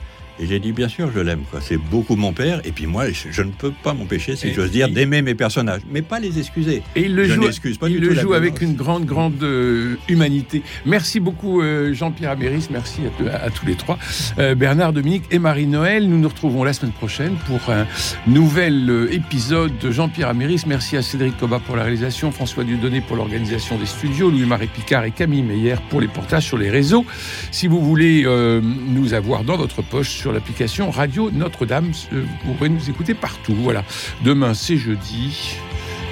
Et 0.41 0.47
j'ai 0.47 0.59
dit, 0.59 0.73
bien 0.73 0.89
sûr, 0.89 1.11
je 1.15 1.21
l'aime. 1.21 1.43
quoi. 1.51 1.61
C'est 1.61 1.77
beaucoup 1.79 2.17
mon 2.17 2.33
père. 2.33 2.61
Et 2.65 2.73
puis 2.73 2.87
moi, 2.87 3.11
je, 3.11 3.29
je 3.31 3.43
ne 3.43 3.51
peux 3.51 3.73
pas 3.83 3.95
m'empêcher, 3.95 4.37
si 4.37 4.53
j'ose 4.53 4.71
dire, 4.71 4.89
d'aimer 4.89 5.23
mes 5.23 5.35
personnages. 5.35 5.81
Mais 5.91 6.03
pas 6.03 6.21
les 6.21 6.39
excuser. 6.39 6.83
Et 6.95 7.03
il 7.03 7.15
le 7.15 7.25
Je 7.25 7.35
joue, 7.35 7.43
pas 7.81 7.89
il 7.89 7.95
du 8.01 8.01
le 8.01 8.15
tout 8.15 8.21
joue 8.21 8.35
avec 8.35 8.61
une 8.61 8.75
grande, 8.75 9.05
grande 9.05 9.43
euh, 9.43 9.97
humanité. 10.09 10.63
Merci 10.85 11.21
beaucoup 11.21 11.63
euh, 11.63 11.93
Jean-Pierre 11.95 12.31
Améris, 12.33 12.67
merci 12.71 13.01
à, 13.07 13.23
te- 13.23 13.29
à 13.29 13.51
tous 13.51 13.67
les 13.67 13.75
trois. 13.75 13.99
Euh, 14.39 14.55
Bernard, 14.55 14.93
Dominique 14.93 15.25
et 15.31 15.39
Marie-Noël, 15.39 16.09
nous 16.09 16.19
nous 16.19 16.29
retrouvons 16.29 16.65
la 16.65 16.73
semaine 16.73 16.93
prochaine 16.93 17.35
pour 17.47 17.61
un 17.73 17.87
nouvel 18.27 19.09
épisode 19.13 19.73
de 19.79 19.91
Jean-Pierre 19.91 20.29
Améris. 20.29 20.63
Merci 20.67 20.97
à 20.97 21.03
Cédric 21.03 21.37
Cobat 21.39 21.61
pour 21.61 21.77
la 21.77 21.83
réalisation, 21.85 22.31
François 22.33 22.65
Dieudonné 22.65 23.01
pour 23.01 23.17
l'organisation 23.17 23.79
des 23.79 23.87
studios, 23.87 24.31
Louis-Marie 24.31 24.67
Picard 24.69 25.05
et 25.05 25.11
Camille 25.11 25.43
Meyer 25.43 25.77
pour 25.89 26.01
les 26.01 26.09
portages 26.09 26.45
sur 26.45 26.59
les 26.59 26.71
réseaux. 26.71 27.05
Si 27.51 27.67
vous 27.67 27.81
voulez 27.81 28.25
nous 28.25 29.15
avoir 29.15 29.45
dans 29.45 29.57
votre 29.57 29.83
poche 29.83 30.26
l'application 30.33 30.91
Radio 30.91 31.31
Notre-Dame, 31.31 31.93
euh, 32.13 32.25
vous 32.45 32.55
pourrez 32.55 32.69
nous 32.69 32.91
écouter 32.91 33.15
partout. 33.15 33.55
Voilà. 33.55 33.85
Demain, 34.23 34.55
c'est 34.55 34.77
jeudi. 34.77 35.57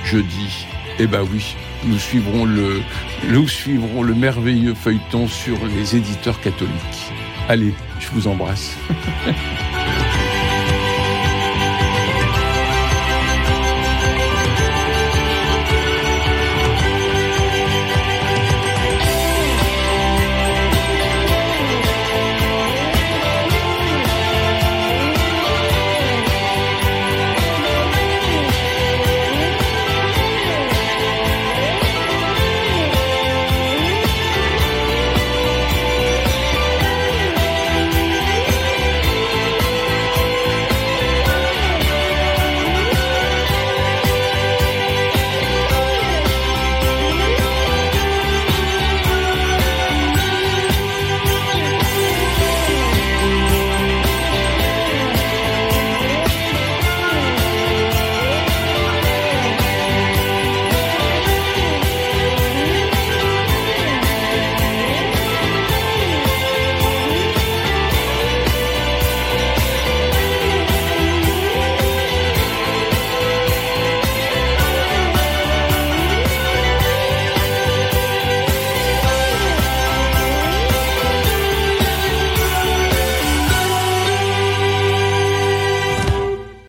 Jeudi 0.05 0.67
Eh 0.99 1.07
ben 1.07 1.27
oui, 1.33 1.57
nous 1.85 1.99
suivrons 1.99 2.45
le, 2.45 2.83
nous 3.29 3.49
suivrons 3.49 4.03
le 4.03 4.15
merveilleux 4.15 4.75
feuilleton 4.75 5.27
sur 5.29 5.57
les 5.67 5.97
éditeurs 5.97 6.41
catholiques. 6.41 7.13
Allez, 7.49 7.75
je 8.01 8.09
vous 8.11 8.29
embrasse. 8.29 8.77